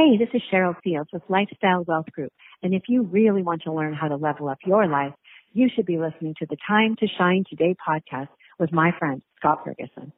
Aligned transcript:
Hey, 0.00 0.16
this 0.16 0.30
is 0.32 0.40
Cheryl 0.50 0.74
Fields 0.82 1.10
with 1.12 1.22
Lifestyle 1.28 1.84
Wealth 1.86 2.10
Group. 2.12 2.32
And 2.62 2.72
if 2.72 2.84
you 2.88 3.02
really 3.02 3.42
want 3.42 3.60
to 3.64 3.72
learn 3.72 3.92
how 3.92 4.08
to 4.08 4.16
level 4.16 4.48
up 4.48 4.56
your 4.64 4.86
life, 4.86 5.12
you 5.52 5.68
should 5.68 5.84
be 5.84 5.98
listening 5.98 6.34
to 6.38 6.46
the 6.48 6.56
Time 6.66 6.96
to 7.00 7.06
Shine 7.18 7.44
Today 7.50 7.76
podcast 7.86 8.28
with 8.58 8.72
my 8.72 8.92
friend, 8.98 9.20
Scott 9.36 9.60
Ferguson. 9.62 10.14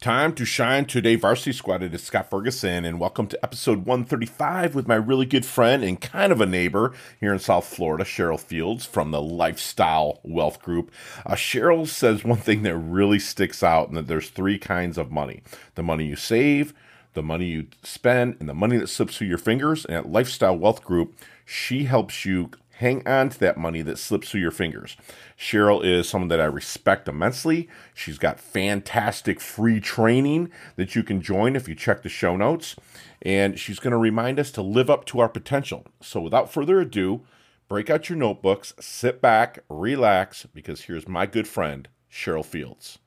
Time 0.00 0.34
to 0.34 0.44
shine 0.44 0.84
today, 0.84 1.16
Varsity 1.16 1.50
Squad. 1.50 1.82
It 1.82 1.92
is 1.92 2.04
Scott 2.04 2.30
Ferguson, 2.30 2.84
and 2.84 3.00
welcome 3.00 3.26
to 3.26 3.44
episode 3.44 3.78
135 3.78 4.72
with 4.72 4.86
my 4.86 4.94
really 4.94 5.26
good 5.26 5.44
friend 5.44 5.82
and 5.82 6.00
kind 6.00 6.30
of 6.30 6.40
a 6.40 6.46
neighbor 6.46 6.92
here 7.18 7.32
in 7.32 7.40
South 7.40 7.64
Florida, 7.64 8.04
Cheryl 8.04 8.38
Fields 8.38 8.86
from 8.86 9.10
the 9.10 9.20
Lifestyle 9.20 10.20
Wealth 10.22 10.62
Group. 10.62 10.92
Uh, 11.26 11.34
Cheryl 11.34 11.88
says 11.88 12.22
one 12.22 12.38
thing 12.38 12.62
that 12.62 12.76
really 12.76 13.18
sticks 13.18 13.64
out, 13.64 13.88
and 13.88 13.96
that 13.96 14.06
there's 14.06 14.30
three 14.30 14.58
kinds 14.58 14.96
of 14.96 15.10
money 15.10 15.42
the 15.74 15.82
money 15.82 16.04
you 16.06 16.14
save, 16.14 16.72
the 17.14 17.22
money 17.22 17.46
you 17.46 17.66
spend, 17.82 18.36
and 18.40 18.48
the 18.48 18.54
money 18.54 18.76
that 18.76 18.88
slips 18.88 19.16
through 19.16 19.28
your 19.28 19.38
fingers. 19.38 19.84
And 19.84 19.96
at 19.96 20.10
Lifestyle 20.10 20.56
Wealth 20.56 20.84
Group, 20.84 21.14
she 21.44 21.84
helps 21.84 22.24
you 22.24 22.50
hang 22.78 23.06
on 23.06 23.28
to 23.28 23.38
that 23.38 23.56
money 23.56 23.82
that 23.82 23.98
slips 23.98 24.30
through 24.30 24.40
your 24.40 24.50
fingers. 24.50 24.96
Cheryl 25.38 25.84
is 25.84 26.08
someone 26.08 26.28
that 26.28 26.40
I 26.40 26.46
respect 26.46 27.08
immensely. 27.08 27.68
She's 27.94 28.18
got 28.18 28.40
fantastic 28.40 29.40
free 29.40 29.80
training 29.80 30.50
that 30.76 30.96
you 30.96 31.02
can 31.02 31.20
join 31.20 31.54
if 31.54 31.68
you 31.68 31.74
check 31.74 32.02
the 32.02 32.08
show 32.08 32.36
notes. 32.36 32.74
And 33.22 33.58
she's 33.58 33.78
going 33.78 33.92
to 33.92 33.98
remind 33.98 34.40
us 34.40 34.50
to 34.52 34.62
live 34.62 34.90
up 34.90 35.04
to 35.06 35.20
our 35.20 35.28
potential. 35.28 35.86
So 36.02 36.20
without 36.20 36.52
further 36.52 36.80
ado, 36.80 37.22
break 37.68 37.90
out 37.90 38.08
your 38.08 38.18
notebooks, 38.18 38.74
sit 38.80 39.22
back, 39.22 39.60
relax, 39.68 40.46
because 40.52 40.82
here's 40.82 41.08
my 41.08 41.26
good 41.26 41.46
friend, 41.46 41.88
Cheryl 42.10 42.44
Fields. 42.44 42.98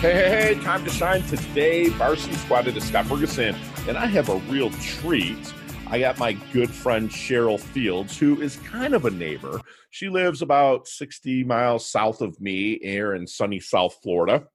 Hey, 0.00 0.54
hey, 0.54 0.60
time 0.62 0.82
to 0.84 0.90
shine 0.90 1.22
today. 1.24 1.90
Varsity 1.90 2.34
Squad 2.36 2.62
to 2.62 2.80
Scott 2.80 3.04
Ferguson. 3.04 3.54
And 3.86 3.98
I 3.98 4.06
have 4.06 4.30
a 4.30 4.36
real 4.50 4.70
treat. 4.70 5.52
I 5.88 5.98
got 5.98 6.18
my 6.18 6.32
good 6.54 6.70
friend 6.70 7.10
Cheryl 7.10 7.60
Fields, 7.60 8.16
who 8.18 8.40
is 8.40 8.56
kind 8.64 8.94
of 8.94 9.04
a 9.04 9.10
neighbor. 9.10 9.60
She 9.90 10.08
lives 10.08 10.40
about 10.40 10.88
60 10.88 11.44
miles 11.44 11.86
south 11.86 12.22
of 12.22 12.40
me 12.40 12.78
here 12.78 13.14
in 13.14 13.26
sunny 13.26 13.60
South 13.60 13.98
Florida. 14.02 14.46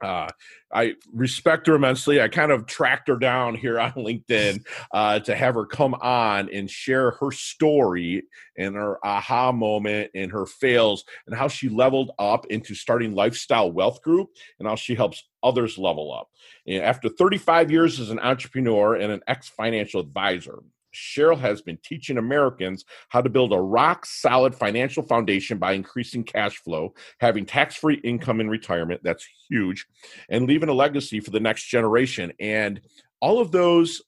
Uh, 0.00 0.28
I 0.72 0.94
respect 1.12 1.66
her 1.66 1.74
immensely. 1.74 2.20
I 2.20 2.28
kind 2.28 2.52
of 2.52 2.66
tracked 2.66 3.08
her 3.08 3.16
down 3.16 3.54
here 3.54 3.78
on 3.78 3.92
LinkedIn 3.96 4.64
uh, 4.92 5.20
to 5.20 5.34
have 5.34 5.54
her 5.54 5.66
come 5.66 5.94
on 5.94 6.48
and 6.52 6.70
share 6.70 7.12
her 7.12 7.30
story 7.30 8.22
and 8.56 8.76
her 8.76 9.04
aha 9.04 9.52
moment 9.52 10.10
and 10.14 10.30
her 10.32 10.46
fails 10.46 11.04
and 11.26 11.36
how 11.36 11.48
she 11.48 11.68
leveled 11.68 12.12
up 12.18 12.46
into 12.46 12.74
starting 12.74 13.14
Lifestyle 13.14 13.70
Wealth 13.70 14.02
Group 14.02 14.28
and 14.58 14.68
how 14.68 14.76
she 14.76 14.94
helps 14.94 15.24
others 15.42 15.78
level 15.78 16.12
up. 16.12 16.28
And 16.66 16.82
after 16.82 17.08
35 17.08 17.70
years 17.70 18.00
as 18.00 18.10
an 18.10 18.20
entrepreneur 18.20 18.94
and 18.94 19.12
an 19.12 19.20
ex 19.26 19.48
financial 19.48 20.00
advisor, 20.00 20.60
Cheryl 20.94 21.38
has 21.38 21.62
been 21.62 21.78
teaching 21.82 22.18
Americans 22.18 22.84
how 23.08 23.20
to 23.20 23.28
build 23.28 23.52
a 23.52 23.60
rock 23.60 24.06
solid 24.06 24.54
financial 24.54 25.02
foundation 25.02 25.58
by 25.58 25.72
increasing 25.72 26.24
cash 26.24 26.58
flow, 26.58 26.94
having 27.18 27.46
tax 27.46 27.76
free 27.76 28.00
income 28.04 28.40
in 28.40 28.48
retirement. 28.48 29.00
That's 29.02 29.26
huge. 29.48 29.86
And 30.28 30.46
leaving 30.46 30.68
a 30.68 30.74
legacy 30.74 31.20
for 31.20 31.30
the 31.30 31.40
next 31.40 31.66
generation. 31.66 32.32
And 32.40 32.80
all 33.20 33.40
of 33.40 33.52
those 33.52 34.02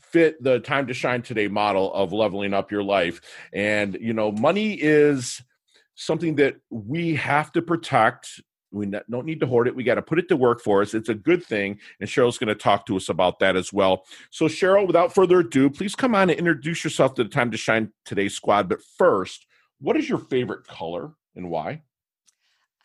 fit 0.00 0.42
the 0.42 0.58
time 0.58 0.86
to 0.88 0.94
shine 0.94 1.22
today 1.22 1.48
model 1.48 1.92
of 1.94 2.12
leveling 2.12 2.54
up 2.54 2.72
your 2.72 2.82
life. 2.82 3.20
And, 3.52 3.96
you 4.00 4.12
know, 4.12 4.32
money 4.32 4.74
is 4.74 5.42
something 5.94 6.36
that 6.36 6.56
we 6.70 7.14
have 7.14 7.52
to 7.52 7.62
protect 7.62 8.40
we 8.72 8.86
don't 8.86 9.26
need 9.26 9.40
to 9.40 9.46
hoard 9.46 9.66
it. 9.66 9.74
We 9.74 9.84
got 9.84 9.96
to 9.96 10.02
put 10.02 10.18
it 10.18 10.28
to 10.28 10.36
work 10.36 10.62
for 10.62 10.82
us. 10.82 10.94
It's 10.94 11.08
a 11.08 11.14
good 11.14 11.44
thing. 11.44 11.78
And 12.00 12.08
Cheryl's 12.08 12.38
going 12.38 12.48
to 12.48 12.54
talk 12.54 12.86
to 12.86 12.96
us 12.96 13.08
about 13.08 13.38
that 13.40 13.56
as 13.56 13.72
well. 13.72 14.04
So, 14.30 14.46
Cheryl, 14.46 14.86
without 14.86 15.14
further 15.14 15.40
ado, 15.40 15.70
please 15.70 15.94
come 15.94 16.14
on 16.14 16.30
and 16.30 16.38
introduce 16.38 16.84
yourself 16.84 17.14
to 17.14 17.24
the 17.24 17.30
Time 17.30 17.50
to 17.50 17.56
Shine 17.56 17.92
Today 18.04 18.28
squad. 18.28 18.68
But 18.68 18.80
first, 18.96 19.46
what 19.80 19.96
is 19.96 20.08
your 20.08 20.18
favorite 20.18 20.66
color 20.66 21.12
and 21.34 21.50
why? 21.50 21.82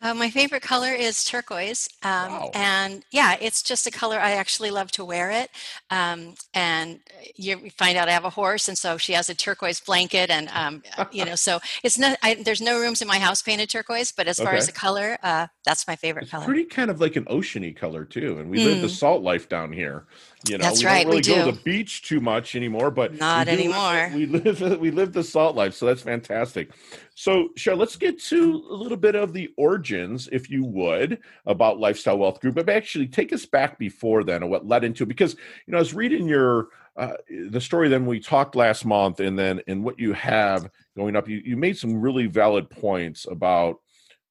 Uh, 0.02 0.12
my 0.12 0.28
favorite 0.30 0.62
color 0.62 0.92
is 0.92 1.24
turquoise. 1.24 1.88
Um, 2.02 2.30
wow. 2.30 2.50
And 2.54 3.04
yeah, 3.10 3.36
it's 3.40 3.62
just 3.62 3.86
a 3.86 3.90
color 3.90 4.18
I 4.18 4.32
actually 4.32 4.70
love 4.70 4.90
to 4.92 5.04
wear 5.04 5.30
it. 5.30 5.50
Um, 5.90 6.34
and 6.52 7.00
you 7.34 7.70
find 7.78 7.96
out 7.96 8.08
I 8.08 8.12
have 8.12 8.24
a 8.24 8.30
horse, 8.30 8.68
and 8.68 8.76
so 8.76 8.98
she 8.98 9.14
has 9.14 9.30
a 9.30 9.34
turquoise 9.34 9.80
blanket. 9.80 10.30
And, 10.30 10.48
um, 10.50 10.82
you 11.12 11.24
know, 11.24 11.34
so 11.34 11.60
it's 11.82 11.98
not, 11.98 12.18
I, 12.22 12.34
there's 12.34 12.60
no 12.60 12.78
rooms 12.78 13.00
in 13.00 13.08
my 13.08 13.18
house 13.18 13.40
painted 13.42 13.70
turquoise, 13.70 14.12
but 14.12 14.28
as 14.28 14.38
far 14.38 14.54
as 14.54 14.66
the 14.66 14.72
color, 14.72 15.18
uh, 15.22 15.46
that's 15.64 15.86
my 15.88 15.96
favorite 15.96 16.24
it's 16.24 16.30
color. 16.30 16.44
Pretty 16.44 16.64
kind 16.64 16.90
of 16.90 17.00
like 17.00 17.16
an 17.16 17.24
oceany 17.24 17.74
color, 17.74 18.04
too. 18.04 18.38
And 18.38 18.50
we 18.50 18.58
mm. 18.58 18.64
live 18.66 18.82
the 18.82 18.88
salt 18.88 19.22
life 19.22 19.48
down 19.48 19.72
here. 19.72 20.04
You 20.44 20.58
know, 20.58 20.64
That's 20.64 20.80
we 20.80 20.86
right. 20.86 21.02
don't 21.02 21.06
really 21.06 21.18
we 21.18 21.22
do. 21.22 21.34
go 21.34 21.46
to 21.46 21.52
the 21.52 21.62
beach 21.62 22.02
too 22.02 22.20
much 22.20 22.54
anymore, 22.54 22.90
but 22.90 23.14
not 23.14 23.46
we 23.46 23.52
anymore. 23.54 24.10
Live, 24.12 24.14
we 24.14 24.26
live 24.26 24.80
we 24.80 24.90
live 24.90 25.12
the 25.12 25.24
salt 25.24 25.56
life, 25.56 25.74
so 25.74 25.86
that's 25.86 26.02
fantastic. 26.02 26.70
So, 27.14 27.48
Cheryl, 27.56 27.78
let's 27.78 27.96
get 27.96 28.22
to 28.24 28.64
a 28.70 28.74
little 28.74 28.98
bit 28.98 29.14
of 29.14 29.32
the 29.32 29.48
origins, 29.56 30.28
if 30.30 30.50
you 30.50 30.64
would, 30.64 31.18
about 31.46 31.80
Lifestyle 31.80 32.18
Wealth 32.18 32.40
Group. 32.40 32.54
But 32.54 32.68
actually, 32.68 33.08
take 33.08 33.32
us 33.32 33.46
back 33.46 33.78
before 33.78 34.24
then, 34.24 34.42
and 34.42 34.50
what 34.50 34.66
led 34.66 34.84
into 34.84 35.04
it. 35.04 35.08
Because 35.08 35.34
you 35.66 35.72
know, 35.72 35.78
I 35.78 35.80
was 35.80 35.94
reading 35.94 36.28
your 36.28 36.68
uh, 36.96 37.14
the 37.50 37.60
story 37.60 37.88
then 37.88 38.06
we 38.06 38.20
talked 38.20 38.54
last 38.54 38.84
month, 38.84 39.20
and 39.20 39.38
then 39.38 39.60
and 39.66 39.82
what 39.82 39.98
you 39.98 40.12
have 40.12 40.70
going 40.96 41.16
up. 41.16 41.28
You 41.28 41.40
you 41.44 41.56
made 41.56 41.76
some 41.76 42.00
really 42.00 42.26
valid 42.26 42.70
points 42.70 43.26
about 43.28 43.80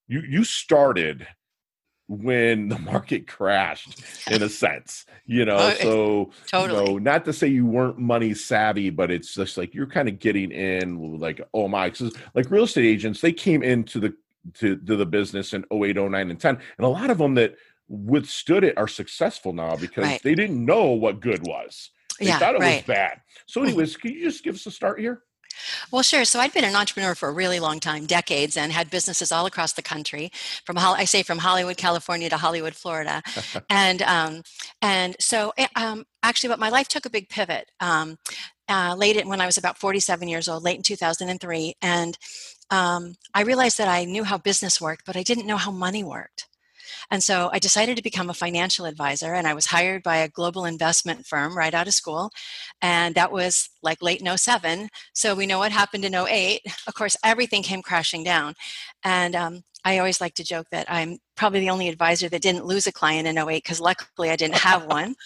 you 0.08 0.22
you 0.22 0.44
started 0.44 1.28
when 2.08 2.70
the 2.70 2.78
market 2.92 3.28
crashed 3.28 4.04
in 4.30 4.44
a 4.44 4.50
sense 4.50 5.06
you 5.26 5.46
know 5.46 5.58
oh, 5.58 5.74
so 5.82 6.32
totally. 6.48 6.80
you 6.80 6.86
know 6.86 6.98
not 6.98 7.26
to 7.26 7.34
say 7.34 7.48
you 7.48 7.66
weren't 7.66 7.98
money 7.98 8.34
savvy 8.34 8.90
but 8.90 9.10
it's 9.10 9.34
just 9.34 9.58
like 9.58 9.74
you're 9.74 9.88
kind 9.88 10.08
of 10.08 10.20
getting 10.20 10.52
in 10.52 11.20
like 11.20 11.42
oh 11.54 11.68
my 11.68 11.92
like 12.34 12.50
real 12.52 12.64
estate 12.66 12.86
agents 12.86 13.22
they 13.22 13.34
came 13.34 13.64
into 13.64 14.00
the 14.00 14.14
to, 14.54 14.76
to 14.78 14.96
the 14.96 15.06
business 15.06 15.54
in 15.54 15.66
08 15.72 15.96
09 15.96 16.30
and 16.30 16.40
10 16.40 16.60
and 16.78 16.86
a 16.86 16.90
lot 16.90 17.10
of 17.10 17.18
them 17.18 17.34
that 17.36 17.56
withstood 17.88 18.64
it 18.64 18.78
are 18.78 18.88
successful 18.88 19.54
now 19.54 19.76
because 19.76 20.04
right. 20.04 20.22
they 20.24 20.36
didn't 20.36 20.64
know 20.64 20.92
what 20.92 21.20
good 21.20 21.46
was 21.46 21.92
they 22.20 22.28
yeah, 22.28 22.40
thought 22.40 22.56
it 22.56 22.62
right. 22.62 22.88
was 22.88 22.96
bad 22.96 23.22
so 23.48 23.62
mm. 23.62 23.68
anyways 23.68 23.98
can 23.98 24.12
you 24.12 24.24
just 24.24 24.44
give 24.44 24.56
us 24.56 24.66
a 24.66 24.72
start 24.72 25.00
here 25.00 25.24
well, 25.92 26.02
sure. 26.02 26.26
So 26.26 26.40
I'd 26.40 26.54
been 26.54 26.64
an 26.64 26.76
entrepreneur 26.76 27.16
for 27.16 27.30
a 27.30 27.34
really 27.34 27.60
long 27.60 27.80
time, 27.80 28.06
decades, 28.06 28.58
and 28.58 28.72
had 28.72 28.90
businesses 28.90 29.32
all 29.32 29.46
across 29.46 29.74
the 29.74 29.82
country. 29.82 30.32
From 30.66 30.78
I 30.78 31.06
say 31.06 31.24
from 31.24 31.40
Hollywood, 31.40 31.78
California 31.78 32.30
to 32.30 32.38
Hollywood, 32.38 32.76
Florida, 32.76 33.22
and 33.70 34.02
um, 34.02 34.42
and 34.82 35.16
so 35.20 35.54
eh, 35.58 35.68
um, 35.76 36.06
actually, 36.24 36.50
but 36.50 36.60
my 36.60 36.70
life 36.70 36.88
took 36.88 37.06
a 37.06 37.10
big 37.10 37.30
pivot. 37.30 37.72
Um, 37.80 38.18
uh, 38.68 38.96
late 38.98 39.24
when 39.28 39.42
I 39.42 39.46
was 39.46 39.60
about 39.60 39.78
47 39.78 40.28
years 40.28 40.48
old, 40.48 40.64
late 40.64 40.78
in 40.78 40.84
2003, 40.84 41.76
and 41.82 42.18
um, 42.72 43.16
I 43.34 43.44
realized 43.44 43.78
that 43.78 43.88
I 43.88 44.06
knew 44.06 44.24
how 44.24 44.40
business 44.40 44.82
worked, 44.82 45.06
but 45.06 45.16
I 45.16 45.22
didn't 45.24 45.46
know 45.46 45.58
how 45.58 45.72
money 45.72 46.04
worked. 46.04 46.48
And 47.12 47.24
so 47.24 47.50
I 47.52 47.60
decided 47.60 47.96
to 47.98 48.04
become 48.04 48.30
a 48.30 48.34
financial 48.34 48.86
advisor, 48.86 49.34
and 49.34 49.48
I 49.48 49.54
was 49.54 49.68
hired 49.68 50.04
by 50.04 50.18
a 50.18 50.30
global 50.30 50.66
investment 50.66 51.26
firm 51.26 51.58
right 51.58 51.74
out 51.74 51.88
of 51.88 51.94
school. 51.94 52.32
And 52.82 53.16
that 53.16 53.32
was 53.32 53.70
like 53.82 54.02
late 54.02 54.22
in 54.22 54.38
07. 54.38 54.90
So 55.14 55.36
we 55.36 55.46
know 55.46 55.60
what 55.60 55.72
happened 55.72 56.06
in 56.06 56.16
08. 56.16 56.62
Of 56.88 56.94
course, 56.94 57.18
everything 57.24 57.64
came 57.64 57.82
crashing 57.82 58.24
down. 58.24 58.56
And 59.04 59.36
um, 59.36 59.64
I 59.84 60.00
always 60.00 60.20
like 60.20 60.34
to 60.36 60.44
joke 60.44 60.68
that 60.72 60.90
I'm 60.90 61.20
probably 61.36 61.60
the 61.60 61.70
only 61.70 61.90
advisor 61.90 62.28
that 62.30 62.42
didn't 62.42 62.66
lose 62.66 62.88
a 62.88 62.92
client 62.92 63.28
in 63.28 63.38
08 63.38 63.64
because 63.64 63.80
luckily 63.80 64.32
I 64.32 64.36
didn't 64.36 64.56
have 64.56 64.86
one. 64.86 65.16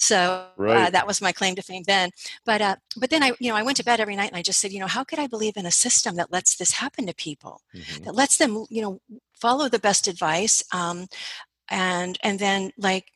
So 0.00 0.16
uh, 0.16 0.46
right. 0.56 0.86
uh, 0.86 0.90
that 0.90 1.06
was 1.06 1.20
my 1.20 1.32
claim 1.32 1.54
to 1.56 1.62
fame 1.62 1.82
then. 1.86 2.10
But 2.44 2.60
uh, 2.62 2.76
but 2.96 3.10
then 3.10 3.22
I 3.22 3.32
you 3.40 3.50
know 3.50 3.56
I 3.56 3.62
went 3.62 3.76
to 3.78 3.84
bed 3.84 4.00
every 4.00 4.16
night 4.16 4.30
and 4.30 4.36
I 4.36 4.42
just 4.42 4.60
said 4.60 4.72
you 4.72 4.80
know 4.80 4.86
how 4.86 5.04
could 5.04 5.18
I 5.18 5.26
believe 5.26 5.56
in 5.56 5.66
a 5.66 5.70
system 5.70 6.16
that 6.16 6.32
lets 6.32 6.56
this 6.56 6.72
happen 6.72 7.06
to 7.06 7.14
people, 7.14 7.60
mm-hmm. 7.74 8.04
that 8.04 8.14
lets 8.14 8.36
them 8.38 8.64
you 8.70 8.82
know 8.82 9.00
follow 9.34 9.68
the 9.68 9.78
best 9.78 10.08
advice, 10.08 10.62
um, 10.72 11.06
and 11.68 12.18
and 12.22 12.38
then 12.38 12.72
like 12.78 13.06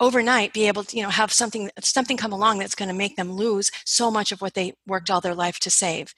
overnight 0.00 0.54
be 0.54 0.66
able 0.66 0.82
to 0.82 0.96
you 0.96 1.02
know 1.02 1.10
have 1.10 1.30
something 1.30 1.70
something 1.80 2.16
come 2.16 2.32
along 2.32 2.58
that's 2.58 2.74
going 2.74 2.88
to 2.88 2.94
make 2.94 3.16
them 3.16 3.30
lose 3.32 3.70
so 3.84 4.10
much 4.10 4.32
of 4.32 4.40
what 4.40 4.54
they 4.54 4.72
worked 4.86 5.10
all 5.10 5.20
their 5.20 5.34
life 5.34 5.58
to 5.60 5.70
save. 5.70 6.14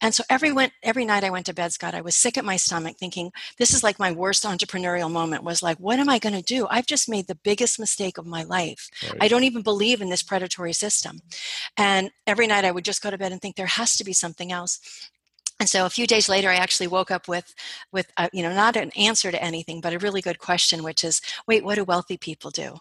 And 0.00 0.14
so 0.14 0.22
every 0.30 0.52
went 0.52 0.72
every 0.82 1.04
night 1.04 1.24
i 1.24 1.30
went 1.30 1.46
to 1.46 1.54
bed 1.54 1.72
scott 1.72 1.94
i 1.94 2.00
was 2.00 2.16
sick 2.16 2.38
at 2.38 2.44
my 2.44 2.56
stomach 2.56 2.96
thinking 2.96 3.32
this 3.58 3.74
is 3.74 3.82
like 3.82 3.98
my 3.98 4.12
worst 4.12 4.44
entrepreneurial 4.44 5.10
moment 5.10 5.42
was 5.42 5.62
like 5.62 5.78
what 5.78 5.98
am 5.98 6.08
i 6.08 6.18
going 6.18 6.34
to 6.34 6.42
do? 6.42 6.66
I've 6.70 6.86
just 6.86 7.08
made 7.08 7.26
the 7.26 7.34
biggest 7.34 7.78
mistake 7.80 8.18
of 8.18 8.26
my 8.26 8.44
life. 8.44 8.88
Right. 9.02 9.24
i 9.24 9.28
don't 9.28 9.44
even 9.44 9.62
believe 9.62 10.00
in 10.00 10.10
this 10.10 10.22
predatory 10.22 10.72
system. 10.72 11.20
And 11.76 12.10
every 12.26 12.46
night 12.46 12.64
i 12.64 12.70
would 12.70 12.84
just 12.84 13.02
go 13.02 13.10
to 13.10 13.18
bed 13.18 13.32
and 13.32 13.42
think 13.42 13.56
there 13.56 13.66
has 13.66 13.96
to 13.96 14.04
be 14.04 14.12
something 14.12 14.52
else. 14.52 14.80
And 15.60 15.68
so 15.68 15.86
a 15.86 15.90
few 15.90 16.06
days 16.06 16.28
later 16.28 16.50
i 16.50 16.56
actually 16.56 16.88
woke 16.88 17.10
up 17.10 17.26
with 17.28 17.54
with 17.92 18.06
a, 18.16 18.28
you 18.32 18.42
know 18.42 18.54
not 18.54 18.76
an 18.76 18.90
answer 18.96 19.30
to 19.30 19.42
anything 19.42 19.80
but 19.80 19.94
a 19.94 19.98
really 19.98 20.20
good 20.20 20.38
question 20.38 20.82
which 20.82 21.02
is 21.04 21.20
wait 21.48 21.64
what 21.64 21.76
do 21.76 21.84
wealthy 21.84 22.16
people 22.16 22.50
do 22.50 22.78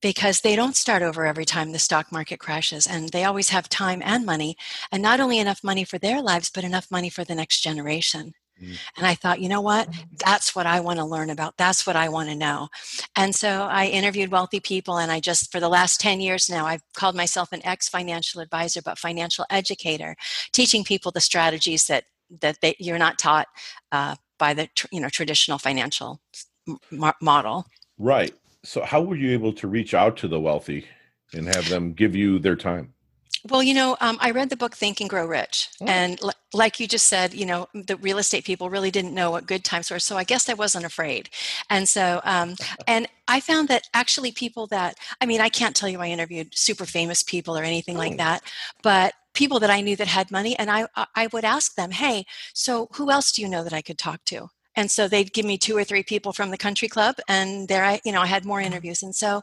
because 0.00 0.40
they 0.40 0.56
don't 0.56 0.76
start 0.76 1.02
over 1.02 1.26
every 1.26 1.44
time 1.44 1.72
the 1.72 1.78
stock 1.78 2.10
market 2.10 2.38
crashes 2.38 2.86
and 2.86 3.10
they 3.10 3.24
always 3.24 3.50
have 3.50 3.68
time 3.68 4.02
and 4.04 4.24
money 4.24 4.56
and 4.90 5.02
not 5.02 5.20
only 5.20 5.38
enough 5.38 5.62
money 5.62 5.84
for 5.84 5.98
their 5.98 6.20
lives 6.20 6.50
but 6.52 6.64
enough 6.64 6.90
money 6.90 7.10
for 7.10 7.24
the 7.24 7.34
next 7.34 7.60
generation 7.60 8.34
Mm. 8.62 8.78
And 8.96 9.06
I 9.06 9.14
thought, 9.14 9.40
you 9.40 9.48
know 9.48 9.60
what? 9.60 9.88
That's 10.24 10.54
what 10.54 10.66
I 10.66 10.80
want 10.80 10.98
to 10.98 11.04
learn 11.04 11.30
about. 11.30 11.56
That's 11.56 11.86
what 11.86 11.96
I 11.96 12.08
want 12.08 12.28
to 12.28 12.34
know. 12.34 12.68
And 13.16 13.34
so 13.34 13.62
I 13.62 13.86
interviewed 13.86 14.30
wealthy 14.30 14.60
people, 14.60 14.98
and 14.98 15.10
I 15.10 15.20
just, 15.20 15.50
for 15.50 15.60
the 15.60 15.68
last 15.68 16.00
10 16.00 16.20
years 16.20 16.50
now, 16.50 16.66
I've 16.66 16.82
called 16.94 17.16
myself 17.16 17.52
an 17.52 17.64
ex 17.64 17.88
financial 17.88 18.40
advisor, 18.40 18.82
but 18.82 18.98
financial 18.98 19.46
educator, 19.50 20.16
teaching 20.52 20.84
people 20.84 21.10
the 21.10 21.20
strategies 21.20 21.86
that 21.86 22.04
that 22.40 22.60
they, 22.62 22.76
you're 22.78 22.98
not 22.98 23.18
taught 23.18 23.48
uh, 23.90 24.14
by 24.38 24.54
the 24.54 24.68
you 24.92 25.00
know 25.00 25.08
traditional 25.08 25.58
financial 25.58 26.20
m- 26.68 27.12
model. 27.20 27.66
Right. 27.98 28.34
So, 28.62 28.82
how 28.82 29.00
were 29.00 29.16
you 29.16 29.32
able 29.32 29.52
to 29.54 29.68
reach 29.68 29.94
out 29.94 30.16
to 30.18 30.28
the 30.28 30.40
wealthy 30.40 30.86
and 31.32 31.46
have 31.46 31.68
them 31.68 31.92
give 31.92 32.14
you 32.14 32.38
their 32.38 32.56
time? 32.56 32.94
Well, 33.48 33.62
you 33.62 33.72
know, 33.72 33.96
um, 34.00 34.18
I 34.20 34.32
read 34.32 34.50
the 34.50 34.56
book 34.56 34.76
Think 34.76 35.00
and 35.00 35.08
Grow 35.08 35.26
Rich. 35.26 35.70
Oh. 35.80 35.86
And 35.86 36.20
l- 36.22 36.32
like 36.52 36.78
you 36.78 36.86
just 36.86 37.06
said, 37.06 37.32
you 37.32 37.46
know, 37.46 37.68
the 37.72 37.96
real 37.96 38.18
estate 38.18 38.44
people 38.44 38.68
really 38.68 38.90
didn't 38.90 39.14
know 39.14 39.30
what 39.30 39.46
good 39.46 39.64
times 39.64 39.90
were. 39.90 39.98
So 39.98 40.18
I 40.18 40.24
guess 40.24 40.48
I 40.48 40.54
wasn't 40.54 40.84
afraid. 40.84 41.30
And 41.70 41.88
so, 41.88 42.20
um, 42.24 42.56
and 42.86 43.08
I 43.28 43.40
found 43.40 43.68
that 43.68 43.88
actually 43.94 44.32
people 44.32 44.66
that, 44.68 44.98
I 45.20 45.26
mean, 45.26 45.40
I 45.40 45.48
can't 45.48 45.74
tell 45.74 45.88
you 45.88 46.00
I 46.00 46.08
interviewed 46.08 46.54
super 46.54 46.84
famous 46.84 47.22
people 47.22 47.56
or 47.56 47.62
anything 47.62 47.96
oh. 47.96 48.00
like 48.00 48.18
that, 48.18 48.42
but 48.82 49.14
people 49.32 49.60
that 49.60 49.70
I 49.70 49.80
knew 49.80 49.96
that 49.96 50.08
had 50.08 50.30
money. 50.30 50.58
And 50.58 50.70
I, 50.70 50.86
I 51.14 51.28
would 51.28 51.44
ask 51.44 51.76
them, 51.76 51.92
hey, 51.92 52.26
so 52.52 52.88
who 52.94 53.10
else 53.10 53.32
do 53.32 53.40
you 53.40 53.48
know 53.48 53.64
that 53.64 53.72
I 53.72 53.80
could 53.80 53.96
talk 53.96 54.24
to? 54.26 54.50
And 54.76 54.90
so 54.90 55.08
they'd 55.08 55.32
give 55.32 55.44
me 55.44 55.58
two 55.58 55.76
or 55.76 55.84
three 55.84 56.02
people 56.02 56.32
from 56.32 56.50
the 56.50 56.56
country 56.58 56.88
club 56.88 57.16
and 57.28 57.68
there 57.68 57.84
i 57.84 58.00
you 58.04 58.12
know 58.12 58.20
i 58.20 58.26
had 58.26 58.44
more 58.44 58.60
interviews. 58.60 59.02
And 59.02 59.14
so 59.14 59.42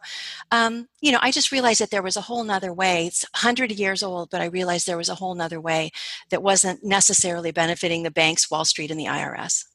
um, 0.51 0.87
you 1.01 1.11
know 1.11 1.19
i 1.21 1.31
just 1.31 1.51
realized 1.51 1.81
that 1.81 1.91
there 1.91 2.03
was 2.03 2.17
a 2.17 2.21
whole 2.21 2.43
nother 2.43 2.73
way. 2.73 3.07
It's 3.07 3.25
100 3.33 3.71
years 3.71 4.03
old 4.03 4.29
but 4.29 4.41
i 4.41 4.45
realized 4.45 4.87
there 4.87 4.97
was 4.97 5.09
a 5.09 5.15
whole 5.15 5.35
nother 5.35 5.61
way 5.61 5.91
that 6.29 6.43
wasn't 6.43 6.83
necessarily 6.83 7.51
benefiting 7.51 8.03
the 8.03 8.11
banks 8.11 8.49
wall 8.49 8.65
street 8.65 8.91
and 8.91 8.99
the 8.99 9.05
irs 9.05 9.65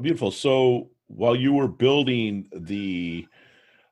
beautiful. 0.00 0.30
So 0.30 0.90
while 1.06 1.36
you 1.36 1.52
were 1.52 1.68
building 1.68 2.48
the 2.52 3.26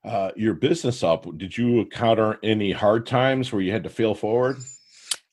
uh, 0.05 0.31
your 0.37 0.55
business 0.55 1.03
up 1.03 1.27
did 1.37 1.59
you 1.59 1.81
encounter 1.81 2.39
any 2.43 2.71
hard 2.71 3.05
times 3.05 3.53
where 3.53 3.61
you 3.61 3.73
had 3.73 3.83
to 3.83 3.91
fail 3.91 4.15
forward 4.15 4.57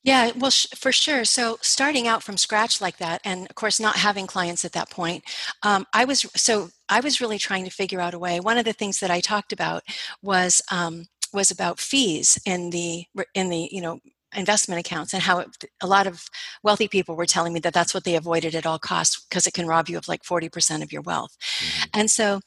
yeah, 0.05 0.31
well, 0.37 0.51
sh- 0.51 0.67
for 0.75 0.91
sure. 0.91 1.25
So 1.25 1.57
starting 1.61 2.07
out 2.07 2.21
from 2.21 2.37
scratch 2.37 2.79
like 2.79 2.97
that, 2.97 3.21
and 3.25 3.49
of 3.49 3.55
course 3.55 3.79
not 3.79 3.95
having 3.95 4.27
clients 4.27 4.63
at 4.63 4.71
that 4.73 4.91
point, 4.91 5.23
um, 5.63 5.87
I 5.93 6.05
was 6.05 6.27
so 6.35 6.69
I 6.87 6.99
was 6.99 7.19
really 7.19 7.39
trying 7.39 7.65
to 7.65 7.71
figure 7.71 7.99
out 7.99 8.13
a 8.13 8.19
way. 8.19 8.39
One 8.39 8.59
of 8.59 8.65
the 8.65 8.73
things 8.73 8.99
that 8.99 9.09
I 9.09 9.19
talked 9.19 9.51
about 9.51 9.81
was 10.21 10.61
um, 10.71 11.07
was 11.33 11.49
about 11.49 11.79
fees 11.79 12.39
in 12.45 12.69
the 12.69 13.05
in 13.33 13.49
the 13.49 13.67
you 13.71 13.81
know 13.81 13.99
investment 14.35 14.79
accounts 14.79 15.13
and 15.13 15.23
how 15.23 15.39
it, 15.39 15.47
a 15.81 15.87
lot 15.87 16.05
of 16.05 16.25
wealthy 16.61 16.87
people 16.87 17.15
were 17.15 17.25
telling 17.25 17.53
me 17.53 17.59
that 17.61 17.73
that's 17.73 17.93
what 17.93 18.03
they 18.03 18.15
avoided 18.15 18.53
at 18.53 18.65
all 18.65 18.77
costs 18.77 19.25
because 19.27 19.47
it 19.47 19.53
can 19.53 19.65
rob 19.65 19.89
you 19.89 19.97
of 19.97 20.07
like 20.07 20.23
40% 20.23 20.83
of 20.83 20.91
your 20.91 21.01
wealth. 21.01 21.37
Mm-hmm. 21.39 21.83
And 21.93 22.11
so 22.11 22.41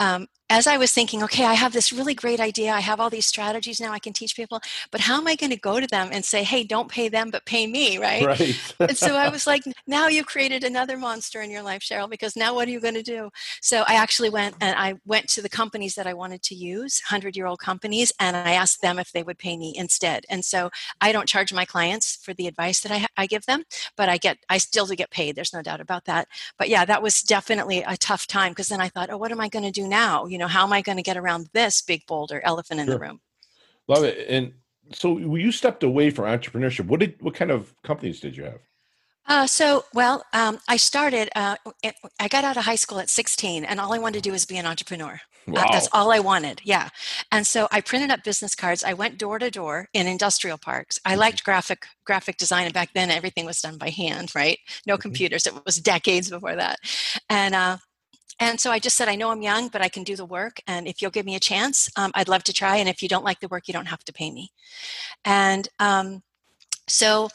um, 0.00 0.26
as 0.50 0.66
I 0.66 0.76
was 0.76 0.92
thinking, 0.92 1.22
okay, 1.22 1.44
I 1.44 1.54
have 1.54 1.72
this 1.72 1.92
really 1.92 2.12
great 2.12 2.40
idea. 2.40 2.72
I 2.72 2.80
have 2.80 2.98
all 2.98 3.08
these 3.08 3.26
strategies 3.26 3.80
now 3.80 3.92
I 3.92 4.00
can 4.00 4.12
teach 4.12 4.34
people, 4.34 4.60
but 4.90 5.00
how 5.00 5.16
am 5.16 5.28
I 5.28 5.36
going 5.36 5.50
to 5.50 5.56
go 5.56 5.78
to 5.78 5.86
them 5.86 6.08
and 6.10 6.24
say, 6.24 6.42
hey, 6.42 6.64
don't 6.64 6.90
pay 6.90 7.08
them, 7.08 7.30
but 7.30 7.46
pay 7.46 7.68
me, 7.68 7.98
right? 7.98 8.26
Right. 8.26 8.74
and 8.80 8.98
so 8.98 9.14
I 9.14 9.28
was 9.28 9.46
like, 9.52 9.62
now 9.86 10.08
you've 10.08 10.26
created 10.26 10.64
another 10.64 10.98
monster 10.98 11.40
in 11.40 11.50
your 11.50 11.62
life, 11.62 11.82
Cheryl, 11.82 12.10
because 12.10 12.34
now 12.34 12.52
what 12.52 12.66
are 12.66 12.70
you 12.72 12.80
going 12.80 12.94
to 12.94 13.02
do? 13.02 13.30
So 13.62 13.84
I 13.86 13.94
actually 13.94 14.28
went 14.28 14.56
and 14.60 14.76
I 14.76 14.94
went 15.06 15.28
to 15.28 15.42
the 15.42 15.48
companies 15.48 15.94
that 15.94 16.08
I 16.08 16.14
wanted 16.14 16.42
to 16.42 16.56
use, 16.56 17.00
100 17.08 17.36
year 17.36 17.46
old 17.46 17.60
companies, 17.60 18.12
and 18.18 18.36
I 18.36 18.52
asked 18.52 18.82
them 18.82 18.98
if 18.98 19.12
they 19.12 19.22
would 19.22 19.38
pay 19.38 19.56
me 19.56 19.72
instead. 19.76 20.24
And 20.28 20.44
so 20.44 20.70
I 21.00 21.12
don't 21.12 21.28
charge 21.28 21.52
my 21.52 21.64
clients 21.64 22.16
for 22.16 22.34
the 22.34 22.48
advice 22.48 22.80
that 22.80 22.90
I, 22.90 23.06
I 23.16 23.26
give 23.26 23.46
them, 23.46 23.62
but 23.96 24.08
I 24.08 24.16
get, 24.16 24.38
I 24.48 24.58
still 24.58 24.86
do 24.86 24.96
get 24.96 25.12
paid. 25.12 25.36
There's 25.36 25.54
no 25.54 25.62
doubt 25.62 25.80
about 25.80 26.06
that. 26.06 26.26
But 26.58 26.68
yeah, 26.68 26.84
that 26.86 27.02
was 27.02 27.20
definitely 27.20 27.84
a 27.86 27.96
tough 27.96 28.26
time 28.26 28.50
because 28.50 28.66
then 28.66 28.80
I 28.80 28.88
thought, 28.88 29.10
oh, 29.10 29.16
what 29.16 29.30
am 29.30 29.40
I 29.40 29.48
going 29.48 29.64
to 29.64 29.70
do 29.70 29.86
now? 29.90 30.24
You 30.26 30.38
know, 30.38 30.46
how 30.46 30.64
am 30.64 30.72
I 30.72 30.80
going 30.80 30.96
to 30.96 31.02
get 31.02 31.18
around 31.18 31.48
this 31.52 31.82
big 31.82 32.06
boulder 32.06 32.40
elephant 32.42 32.80
in 32.80 32.86
sure. 32.86 32.94
the 32.94 33.00
room? 33.00 33.20
Love 33.88 34.04
it. 34.04 34.26
And 34.28 34.54
so 34.92 35.18
you 35.18 35.52
stepped 35.52 35.82
away 35.82 36.10
from 36.10 36.24
entrepreneurship. 36.24 36.86
What 36.86 37.00
did 37.00 37.20
what 37.20 37.34
kind 37.34 37.50
of 37.50 37.74
companies 37.82 38.20
did 38.20 38.36
you 38.36 38.44
have? 38.44 38.60
Uh, 39.26 39.46
so, 39.46 39.84
well, 39.94 40.24
um, 40.32 40.58
I 40.66 40.76
started, 40.76 41.28
uh, 41.36 41.54
I 42.18 42.26
got 42.26 42.42
out 42.42 42.56
of 42.56 42.64
high 42.64 42.74
school 42.74 42.98
at 42.98 43.08
16, 43.08 43.64
and 43.64 43.78
all 43.78 43.92
I 43.92 43.98
wanted 43.98 44.18
to 44.18 44.22
do 44.22 44.32
was 44.32 44.44
be 44.44 44.56
an 44.56 44.66
entrepreneur. 44.66 45.20
Wow. 45.46 45.62
Uh, 45.62 45.72
that's 45.72 45.88
all 45.92 46.10
I 46.10 46.18
wanted. 46.18 46.60
Yeah. 46.64 46.88
And 47.30 47.46
so 47.46 47.68
I 47.70 47.80
printed 47.80 48.10
up 48.10 48.24
business 48.24 48.56
cards. 48.56 48.82
I 48.82 48.92
went 48.92 49.18
door 49.18 49.38
to 49.38 49.50
door 49.50 49.88
in 49.92 50.08
industrial 50.08 50.58
parks. 50.58 50.98
I 51.04 51.12
mm-hmm. 51.12 51.20
liked 51.20 51.44
graphic 51.44 51.86
graphic 52.04 52.38
design, 52.38 52.64
and 52.64 52.74
back 52.74 52.90
then 52.92 53.10
everything 53.10 53.46
was 53.46 53.60
done 53.60 53.78
by 53.78 53.90
hand, 53.90 54.34
right? 54.34 54.58
No 54.86 54.94
mm-hmm. 54.94 55.02
computers. 55.02 55.46
It 55.46 55.54
was 55.64 55.76
decades 55.76 56.28
before 56.28 56.56
that. 56.56 56.78
And 57.28 57.54
uh, 57.54 57.76
and 58.40 58.58
so 58.58 58.70
I 58.72 58.78
just 58.78 58.96
said, 58.96 59.08
I 59.08 59.14
know 59.14 59.30
I'm 59.30 59.42
young, 59.42 59.68
but 59.68 59.82
I 59.82 59.88
can 59.88 60.02
do 60.02 60.16
the 60.16 60.24
work. 60.24 60.60
And 60.66 60.88
if 60.88 61.00
you'll 61.00 61.10
give 61.10 61.26
me 61.26 61.36
a 61.36 61.40
chance, 61.40 61.90
um, 61.96 62.10
I'd 62.14 62.28
love 62.28 62.42
to 62.44 62.52
try. 62.52 62.76
And 62.76 62.88
if 62.88 63.02
you 63.02 63.08
don't 63.08 63.24
like 63.24 63.40
the 63.40 63.48
work, 63.48 63.68
you 63.68 63.74
don't 63.74 63.86
have 63.86 64.02
to 64.04 64.12
pay 64.12 64.30
me. 64.30 64.50
And 65.24 65.68
um, 65.78 66.22
so 66.88 67.28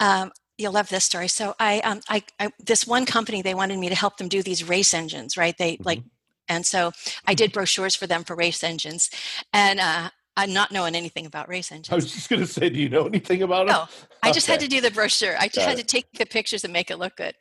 um, 0.00 0.32
you'll 0.56 0.72
love 0.72 0.88
this 0.88 1.04
story. 1.04 1.28
So 1.28 1.54
I, 1.60 1.80
um, 1.80 2.00
I, 2.08 2.22
I, 2.40 2.50
this 2.58 2.86
one 2.86 3.04
company, 3.04 3.42
they 3.42 3.54
wanted 3.54 3.78
me 3.78 3.90
to 3.90 3.94
help 3.94 4.16
them 4.16 4.28
do 4.28 4.42
these 4.42 4.66
race 4.66 4.94
engines, 4.94 5.36
right? 5.36 5.56
They 5.58 5.74
mm-hmm. 5.74 5.84
like, 5.84 6.02
and 6.48 6.64
so 6.64 6.92
I 7.26 7.34
did 7.34 7.52
brochures 7.52 7.94
for 7.94 8.06
them 8.06 8.24
for 8.24 8.34
race 8.34 8.64
engines. 8.64 9.10
And 9.52 9.80
uh, 9.80 10.10
I'm 10.36 10.52
not 10.52 10.72
knowing 10.72 10.94
anything 10.94 11.26
about 11.26 11.48
race 11.48 11.70
engines. 11.70 11.90
I 11.90 11.94
was 11.94 12.10
just 12.10 12.30
going 12.30 12.40
to 12.40 12.46
say, 12.46 12.70
do 12.70 12.78
you 12.78 12.88
know 12.88 13.06
anything 13.06 13.42
about 13.42 13.68
it? 13.68 13.72
No, 13.72 13.86
I 14.22 14.28
okay. 14.28 14.32
just 14.32 14.46
had 14.46 14.60
to 14.60 14.68
do 14.68 14.80
the 14.80 14.90
brochure. 14.90 15.36
I 15.38 15.46
just 15.46 15.56
Got 15.56 15.68
had 15.68 15.78
it. 15.78 15.82
to 15.82 15.86
take 15.86 16.10
the 16.14 16.24
pictures 16.24 16.64
and 16.64 16.72
make 16.72 16.90
it 16.90 16.98
look 16.98 17.16
good. 17.16 17.34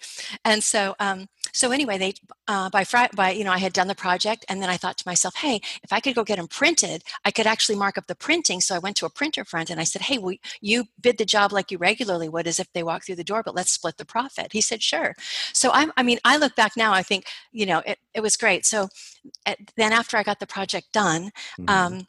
And 0.43 0.61
so, 0.61 0.95
um, 0.99 1.27
so 1.53 1.71
anyway, 1.71 1.97
they 1.97 2.13
uh, 2.47 2.69
by 2.69 2.83
Friday, 2.83 3.11
by 3.15 3.31
you 3.31 3.43
know, 3.43 3.51
I 3.51 3.59
had 3.59 3.73
done 3.73 3.87
the 3.87 3.95
project, 3.95 4.45
and 4.49 4.61
then 4.61 4.69
I 4.69 4.77
thought 4.77 4.97
to 4.97 5.07
myself, 5.07 5.35
hey, 5.35 5.61
if 5.83 5.93
I 5.93 5.99
could 5.99 6.15
go 6.15 6.23
get 6.23 6.37
them 6.37 6.47
printed, 6.47 7.03
I 7.23 7.31
could 7.31 7.47
actually 7.47 7.77
mark 7.77 7.97
up 7.97 8.07
the 8.07 8.15
printing. 8.15 8.61
So 8.61 8.75
I 8.75 8.79
went 8.79 8.97
to 8.97 9.05
a 9.05 9.09
printer 9.09 9.45
friend 9.45 9.69
and 9.69 9.79
I 9.79 9.83
said, 9.85 10.03
hey, 10.03 10.17
will 10.17 10.35
you 10.59 10.85
bid 11.01 11.17
the 11.17 11.25
job 11.25 11.53
like 11.53 11.71
you 11.71 11.77
regularly 11.77 12.27
would, 12.29 12.47
as 12.47 12.59
if 12.59 12.71
they 12.73 12.83
walk 12.83 13.05
through 13.05 13.15
the 13.15 13.23
door, 13.23 13.41
but 13.43 13.55
let's 13.55 13.71
split 13.71 13.97
the 13.97 14.05
profit. 14.05 14.53
He 14.53 14.61
said, 14.61 14.83
sure. 14.83 15.15
So 15.53 15.71
I'm, 15.71 15.91
I 15.95 16.03
mean, 16.03 16.19
I 16.25 16.37
look 16.37 16.55
back 16.55 16.73
now, 16.75 16.93
I 16.93 17.03
think, 17.03 17.25
you 17.51 17.65
know, 17.65 17.81
it, 17.85 17.99
it 18.13 18.21
was 18.21 18.35
great. 18.37 18.65
So 18.65 18.89
at, 19.45 19.57
then 19.77 19.93
after 19.93 20.17
I 20.17 20.23
got 20.23 20.39
the 20.39 20.47
project 20.47 20.91
done. 20.91 21.31
Mm-hmm. 21.59 21.69
Um, 21.69 22.07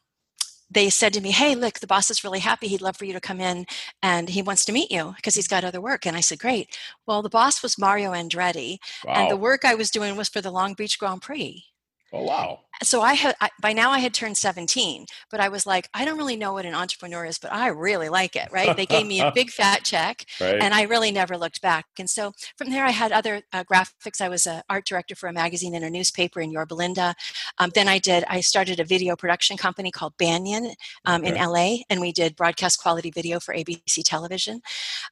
they 0.72 0.90
said 0.90 1.12
to 1.14 1.20
me, 1.20 1.30
Hey, 1.30 1.54
look, 1.54 1.80
the 1.80 1.86
boss 1.86 2.10
is 2.10 2.24
really 2.24 2.38
happy. 2.40 2.69
He'd 2.69 2.82
love 2.82 2.96
for 2.96 3.04
you 3.04 3.12
to 3.12 3.20
come 3.20 3.40
in 3.40 3.66
and 4.02 4.28
he 4.28 4.42
wants 4.42 4.64
to 4.66 4.72
meet 4.72 4.90
you 4.90 5.14
because 5.16 5.34
he's 5.34 5.46
mm-hmm. 5.46 5.56
got 5.56 5.64
other 5.64 5.80
work. 5.80 6.06
And 6.06 6.16
I 6.16 6.20
said, 6.20 6.38
Great. 6.38 6.76
Well, 7.06 7.22
the 7.22 7.28
boss 7.28 7.62
was 7.62 7.78
Mario 7.78 8.12
Andretti, 8.12 8.78
wow. 9.04 9.14
and 9.14 9.30
the 9.30 9.36
work 9.36 9.64
I 9.64 9.74
was 9.74 9.90
doing 9.90 10.16
was 10.16 10.28
for 10.28 10.40
the 10.40 10.50
Long 10.50 10.74
Beach 10.74 10.98
Grand 10.98 11.22
Prix. 11.22 11.64
Oh, 12.12 12.23
wow 12.23 12.61
so 12.82 13.00
I 13.00 13.14
had 13.14 13.35
I, 13.41 13.50
by 13.61 13.73
now 13.73 13.91
I 13.91 13.99
had 13.99 14.14
turned 14.14 14.37
17, 14.37 15.06
but 15.31 15.41
I 15.41 15.49
was 15.49 15.67
like, 15.67 15.88
I 15.94 16.05
don't 16.05 16.19
really 16.19 16.36
know 16.36 16.53
what 16.53 16.67
an 16.67 16.75
entrepreneur 16.75 17.25
is, 17.25 17.39
but 17.39 17.53
I 17.53 17.69
really 17.69 18.08
like 18.08 18.36
it. 18.36 18.48
Right? 18.53 18.77
They 18.77 18.86
gave 18.86 19.06
me 19.06 19.20
a 19.20 19.32
big 19.32 19.51
fat 19.60 19.84
check, 19.84 20.25
right. 20.41 20.60
and 20.60 20.75
I 20.75 20.82
really 20.82 21.13
never 21.13 21.36
looked 21.36 21.63
back. 21.63 21.86
And 21.98 22.08
so 22.08 22.32
from 22.56 22.70
there, 22.70 22.84
I 22.84 22.91
had 22.91 23.13
other 23.13 23.43
uh, 23.53 23.65
graphics. 23.65 24.20
I 24.20 24.29
was 24.29 24.46
an 24.46 24.63
art 24.69 24.86
director 24.86 25.15
for 25.15 25.29
a 25.29 25.32
magazine 25.32 25.75
and 25.75 25.84
a 25.84 25.91
newspaper 25.91 26.41
in 26.41 26.51
Yorba 26.51 26.75
Linda. 26.75 27.15
Um, 27.58 27.70
then 27.75 27.89
I 27.89 27.98
did 27.98 28.25
I 28.29 28.41
started 28.41 28.81
a 28.81 28.84
video 28.84 29.17
production 29.17 29.56
company 29.56 29.91
called 29.91 30.15
Banyan 30.19 30.72
um, 31.05 31.22
okay. 31.22 31.31
in 31.31 31.34
LA, 31.36 31.77
and 31.91 32.01
we 32.01 32.13
did 32.13 32.36
broadcast 32.36 32.81
quality 32.81 33.10
video 33.10 33.39
for 33.41 33.55
ABC 33.55 34.03
television. 34.05 34.60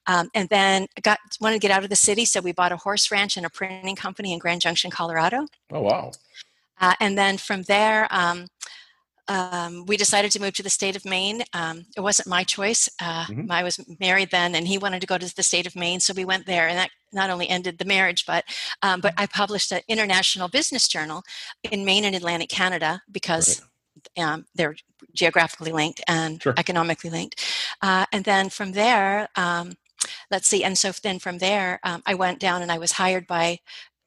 Um, 0.07 0.29
and 0.33 0.49
then 0.49 0.87
got 1.03 1.19
wanted 1.39 1.55
to 1.55 1.59
get 1.59 1.71
out 1.71 1.83
of 1.83 1.89
the 1.89 1.95
city, 1.95 2.25
so 2.25 2.41
we 2.41 2.51
bought 2.51 2.71
a 2.71 2.77
horse 2.77 3.11
ranch 3.11 3.37
and 3.37 3.45
a 3.45 3.49
printing 3.49 3.95
company 3.95 4.33
in 4.33 4.39
Grand 4.39 4.61
Junction, 4.61 4.91
Colorado. 4.91 5.47
Oh 5.71 5.81
wow! 5.81 6.11
Uh, 6.81 6.95
and 6.99 7.17
then 7.17 7.37
from 7.37 7.61
there, 7.63 8.07
um, 8.11 8.47
um, 9.27 9.85
we 9.85 9.95
decided 9.95 10.31
to 10.31 10.41
move 10.41 10.53
to 10.55 10.63
the 10.63 10.69
state 10.69 10.95
of 10.95 11.05
Maine. 11.05 11.43
Um, 11.53 11.85
it 11.95 12.01
wasn't 12.01 12.27
my 12.27 12.43
choice. 12.43 12.89
Uh, 13.01 13.25
mm-hmm. 13.25 13.51
I 13.51 13.63
was 13.63 13.79
married 13.99 14.29
then, 14.31 14.55
and 14.55 14.67
he 14.67 14.77
wanted 14.77 14.99
to 15.01 15.07
go 15.07 15.17
to 15.17 15.35
the 15.35 15.43
state 15.43 15.67
of 15.67 15.75
Maine, 15.75 15.99
so 15.99 16.13
we 16.13 16.25
went 16.25 16.45
there, 16.45 16.67
and 16.67 16.77
that 16.77 16.89
not 17.13 17.29
only 17.29 17.47
ended 17.47 17.77
the 17.77 17.85
marriage, 17.85 18.25
but 18.25 18.43
um, 18.81 18.99
but 18.99 19.13
I 19.17 19.27
published 19.27 19.71
an 19.71 19.81
international 19.87 20.49
business 20.49 20.87
journal 20.87 21.23
in 21.63 21.85
Maine 21.85 22.05
and 22.05 22.15
Atlantic 22.15 22.49
Canada 22.49 23.01
because. 23.11 23.59
Right. 23.59 23.67
Um, 24.17 24.45
they're 24.55 24.75
geographically 25.13 25.73
linked 25.73 26.01
and 26.07 26.41
sure. 26.41 26.53
economically 26.57 27.09
linked. 27.09 27.43
Uh, 27.81 28.05
and 28.13 28.23
then 28.23 28.49
from 28.49 28.71
there, 28.71 29.27
um, 29.35 29.73
let's 30.31 30.47
see, 30.47 30.63
and 30.63 30.77
so 30.77 30.91
then 31.03 31.19
from 31.19 31.37
there, 31.37 31.79
um, 31.83 32.01
I 32.05 32.15
went 32.15 32.39
down 32.39 32.61
and 32.61 32.71
I 32.71 32.77
was 32.77 32.93
hired 32.93 33.27
by 33.27 33.59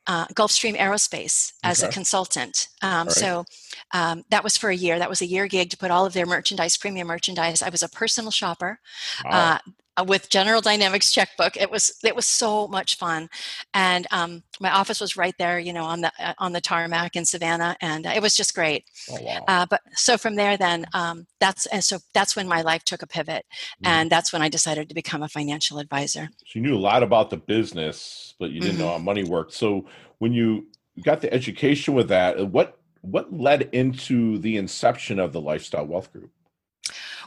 uh, 0.06 0.26
Gulfstream 0.28 0.76
Aerospace 0.76 1.52
as 1.62 1.82
okay. 1.82 1.88
a 1.88 1.92
consultant. 1.92 2.68
Um, 2.82 3.06
right. 3.06 3.12
So 3.12 3.44
um, 3.92 4.24
that 4.30 4.44
was 4.44 4.56
for 4.56 4.70
a 4.70 4.76
year. 4.76 4.98
That 4.98 5.08
was 5.08 5.22
a 5.22 5.26
year 5.26 5.46
gig 5.46 5.70
to 5.70 5.76
put 5.76 5.90
all 5.90 6.06
of 6.06 6.12
their 6.12 6.26
merchandise, 6.26 6.76
premium 6.76 7.08
merchandise. 7.08 7.62
I 7.62 7.68
was 7.70 7.82
a 7.82 7.88
personal 7.88 8.30
shopper. 8.30 8.80
Wow. 9.24 9.30
Uh, 9.30 9.34
uh, 9.34 9.58
with 10.06 10.28
General 10.28 10.60
Dynamics 10.60 11.12
checkbook. 11.12 11.56
It 11.56 11.70
was 11.70 11.96
it 12.02 12.16
was 12.16 12.26
so 12.26 12.66
much 12.66 12.96
fun, 12.96 13.28
and 13.74 14.06
um, 14.10 14.42
my 14.60 14.70
office 14.70 15.00
was 15.00 15.16
right 15.16 15.34
there, 15.38 15.58
you 15.58 15.72
know, 15.72 15.84
on 15.84 16.00
the 16.00 16.12
uh, 16.18 16.34
on 16.38 16.52
the 16.52 16.60
tarmac 16.60 17.14
in 17.14 17.24
Savannah, 17.24 17.76
and 17.80 18.06
uh, 18.06 18.10
it 18.10 18.22
was 18.22 18.34
just 18.34 18.54
great. 18.54 18.84
Oh, 19.10 19.22
wow. 19.22 19.44
Uh, 19.46 19.66
but 19.68 19.80
so 19.92 20.18
from 20.18 20.34
there, 20.34 20.56
then 20.56 20.86
um, 20.94 21.26
that's 21.38 21.66
and 21.66 21.84
so 21.84 21.98
that's 22.12 22.34
when 22.34 22.48
my 22.48 22.62
life 22.62 22.84
took 22.84 23.02
a 23.02 23.06
pivot, 23.06 23.44
Mhm. 23.82 23.88
and 23.88 24.10
that's 24.10 24.32
when 24.32 24.42
I 24.42 24.48
decided 24.48 24.88
to 24.88 24.94
become 24.94 25.22
a 25.22 25.28
financial 25.28 25.78
advisor. 25.78 26.28
So 26.46 26.58
you 26.58 26.62
knew 26.62 26.76
a 26.76 26.78
lot 26.78 27.02
about 27.02 27.30
the 27.30 27.36
business, 27.36 28.34
but 28.40 28.50
you 28.50 28.60
didn't 28.60 28.78
know 28.78 28.86
Mhm. 28.86 28.92
how 28.92 28.98
money 28.98 29.24
worked. 29.24 29.52
So 29.52 29.86
when 30.18 30.32
you 30.32 30.66
got 31.02 31.20
the 31.20 31.32
education 31.32 31.94
with 31.94 32.08
that, 32.08 32.40
uh, 32.40 32.46
what 32.46 32.78
what 33.02 33.32
led 33.32 33.68
into 33.72 34.38
the 34.38 34.56
inception 34.56 35.18
of 35.20 35.32
the 35.32 35.40
Lifestyle 35.40 35.86
Wealth 35.86 36.10
Group? 36.12 36.30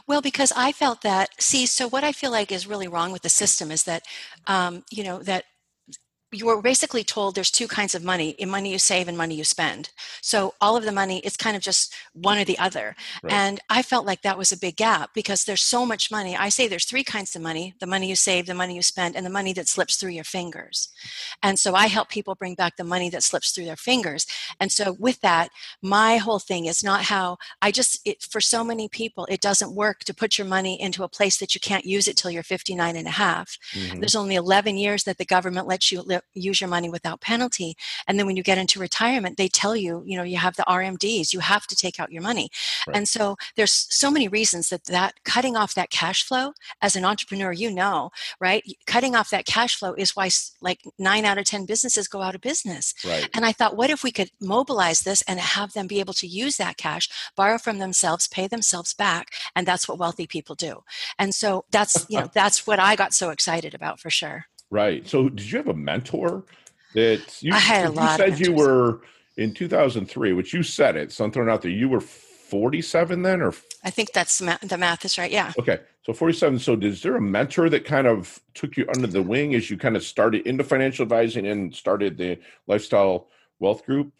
Well, 0.08 0.22
because 0.22 0.52
I 0.56 0.72
felt 0.72 1.02
that, 1.02 1.30
see, 1.40 1.66
so 1.66 1.86
what 1.88 2.02
I 2.02 2.12
feel 2.12 2.30
like 2.30 2.50
is 2.50 2.66
really 2.66 2.88
wrong 2.88 3.12
with 3.12 3.22
the 3.22 3.28
system 3.28 3.70
is 3.70 3.84
that, 3.84 4.04
um, 4.46 4.82
you 4.90 5.04
know, 5.04 5.18
that 5.24 5.44
you 6.30 6.46
were 6.46 6.60
basically 6.60 7.02
told 7.02 7.34
there's 7.34 7.50
two 7.50 7.66
kinds 7.68 7.94
of 7.94 8.04
money 8.04 8.30
in 8.30 8.50
money 8.50 8.70
you 8.70 8.78
save 8.78 9.08
and 9.08 9.16
money 9.16 9.34
you 9.34 9.44
spend. 9.44 9.90
So 10.20 10.54
all 10.60 10.76
of 10.76 10.84
the 10.84 10.92
money, 10.92 11.20
it's 11.20 11.36
kind 11.36 11.56
of 11.56 11.62
just 11.62 11.94
one 12.12 12.38
or 12.38 12.44
the 12.44 12.58
other. 12.58 12.94
Right. 13.22 13.32
And 13.32 13.60
I 13.70 13.80
felt 13.82 14.04
like 14.04 14.22
that 14.22 14.36
was 14.36 14.52
a 14.52 14.58
big 14.58 14.76
gap 14.76 15.10
because 15.14 15.44
there's 15.44 15.62
so 15.62 15.86
much 15.86 16.10
money. 16.10 16.36
I 16.36 16.50
say 16.50 16.68
there's 16.68 16.84
three 16.84 17.04
kinds 17.04 17.34
of 17.34 17.42
money 17.42 17.74
the 17.80 17.86
money 17.86 18.08
you 18.08 18.16
save, 18.16 18.46
the 18.46 18.54
money 18.54 18.74
you 18.74 18.82
spend, 18.82 19.16
and 19.16 19.24
the 19.24 19.30
money 19.30 19.52
that 19.54 19.68
slips 19.68 19.96
through 19.96 20.10
your 20.10 20.24
fingers. 20.24 20.88
And 21.42 21.58
so 21.58 21.74
I 21.74 21.86
help 21.86 22.10
people 22.10 22.34
bring 22.34 22.54
back 22.54 22.76
the 22.76 22.84
money 22.84 23.08
that 23.10 23.22
slips 23.22 23.52
through 23.52 23.64
their 23.64 23.76
fingers. 23.76 24.26
And 24.60 24.70
so 24.70 24.96
with 24.98 25.20
that, 25.22 25.48
my 25.80 26.18
whole 26.18 26.38
thing 26.38 26.66
is 26.66 26.84
not 26.84 27.02
how 27.04 27.38
I 27.62 27.70
just, 27.70 28.00
it, 28.04 28.22
for 28.22 28.40
so 28.40 28.62
many 28.62 28.88
people, 28.88 29.26
it 29.30 29.40
doesn't 29.40 29.74
work 29.74 30.00
to 30.00 30.14
put 30.14 30.36
your 30.36 30.46
money 30.46 30.80
into 30.80 31.04
a 31.04 31.08
place 31.08 31.38
that 31.38 31.54
you 31.54 31.60
can't 31.60 31.84
use 31.86 32.06
it 32.06 32.16
till 32.16 32.30
you're 32.30 32.42
59 32.42 32.96
and 32.96 33.06
a 33.06 33.10
half. 33.10 33.56
Mhm. 33.72 34.00
There's 34.00 34.14
only 34.14 34.34
11 34.34 34.76
years 34.76 35.04
that 35.04 35.18
the 35.18 35.24
government 35.24 35.66
lets 35.66 35.90
you 35.90 36.02
use 36.34 36.60
your 36.60 36.70
money 36.70 36.88
without 36.88 37.20
penalty. 37.20 37.76
And 38.06 38.18
then 38.18 38.26
when 38.26 38.36
you 38.36 38.42
get 38.42 38.58
into 38.58 38.78
retirement, 38.78 39.36
they 39.36 39.48
tell 39.48 39.76
you, 39.76 40.02
you 40.06 40.16
know, 40.16 40.22
you 40.22 40.36
have 40.36 40.56
the 40.56 40.64
RMDs, 40.68 41.32
you 41.32 41.40
have 41.40 41.66
to 41.66 41.76
take 41.76 42.00
out 42.00 42.12
your 42.12 42.22
money. 42.22 42.50
Right. 42.86 42.96
And 42.96 43.08
so 43.08 43.36
there's 43.56 43.86
so 43.90 44.10
many 44.10 44.28
reasons 44.28 44.68
that 44.68 44.84
that 44.84 45.14
cutting 45.24 45.56
off 45.56 45.74
that 45.74 45.90
cash 45.90 46.24
flow 46.24 46.52
as 46.82 46.96
an 46.96 47.04
entrepreneur, 47.04 47.52
you 47.52 47.70
know, 47.70 48.10
right? 48.40 48.62
Cutting 48.86 49.14
off 49.14 49.30
that 49.30 49.46
cash 49.46 49.76
flow 49.76 49.94
is 49.94 50.16
why 50.16 50.28
like 50.60 50.80
nine 50.98 51.24
out 51.24 51.38
of 51.38 51.44
10 51.44 51.66
businesses 51.66 52.08
go 52.08 52.22
out 52.22 52.34
of 52.34 52.40
business. 52.40 52.94
Right. 53.04 53.28
And 53.34 53.44
I 53.44 53.52
thought, 53.52 53.76
what 53.76 53.90
if 53.90 54.02
we 54.02 54.12
could 54.12 54.30
mobilize 54.40 55.02
this 55.02 55.22
and 55.22 55.38
have 55.40 55.72
them 55.72 55.86
be 55.86 56.00
able 56.00 56.14
to 56.14 56.26
use 56.26 56.56
that 56.56 56.76
cash, 56.76 57.08
borrow 57.36 57.58
from 57.58 57.78
themselves, 57.78 58.28
pay 58.28 58.46
themselves 58.46 58.94
back, 58.94 59.32
and 59.54 59.66
that's 59.66 59.88
what 59.88 59.98
wealthy 59.98 60.26
people 60.26 60.54
do. 60.54 60.82
And 61.18 61.34
so 61.34 61.64
that's 61.70 62.06
you 62.08 62.20
know 62.20 62.30
that's 62.34 62.66
what 62.66 62.78
I 62.78 62.96
got 62.96 63.14
so 63.14 63.30
excited 63.30 63.74
about 63.74 64.00
for 64.00 64.10
sure. 64.10 64.46
Right. 64.70 65.06
So 65.08 65.28
did 65.28 65.50
you 65.50 65.58
have 65.58 65.68
a 65.68 65.74
mentor 65.74 66.44
that 66.94 67.42
you, 67.42 67.52
I 67.52 67.58
had 67.58 67.86
a 67.86 67.88
you 67.88 67.94
lot 67.94 68.20
of 68.20 68.36
said 68.36 68.46
you 68.46 68.52
were 68.52 69.00
in 69.36 69.54
2003, 69.54 70.32
which 70.32 70.52
you 70.52 70.62
said 70.62 70.96
it, 70.96 71.12
something 71.12 71.48
out 71.48 71.62
there. 71.62 71.70
You 71.70 71.88
were 71.88 72.00
47 72.00 73.22
then 73.22 73.40
or 73.40 73.54
I 73.84 73.90
think 73.90 74.12
that's 74.12 74.38
the 74.38 74.78
math 74.78 75.04
is 75.04 75.18
right. 75.18 75.30
Yeah. 75.30 75.52
okay. 75.58 75.80
So 76.04 76.12
47. 76.12 76.58
So 76.58 76.74
is 76.74 77.02
there 77.02 77.16
a 77.16 77.20
mentor 77.20 77.68
that 77.70 77.84
kind 77.84 78.06
of 78.06 78.40
took 78.54 78.76
you 78.76 78.86
under 78.94 79.06
the 79.06 79.22
wing 79.22 79.54
as 79.54 79.70
you 79.70 79.76
kind 79.76 79.96
of 79.96 80.02
started 80.02 80.46
into 80.46 80.64
financial 80.64 81.02
advising 81.02 81.46
and 81.46 81.74
started 81.74 82.16
the 82.16 82.38
lifestyle 82.66 83.28
wealth 83.58 83.84
group? 83.84 84.12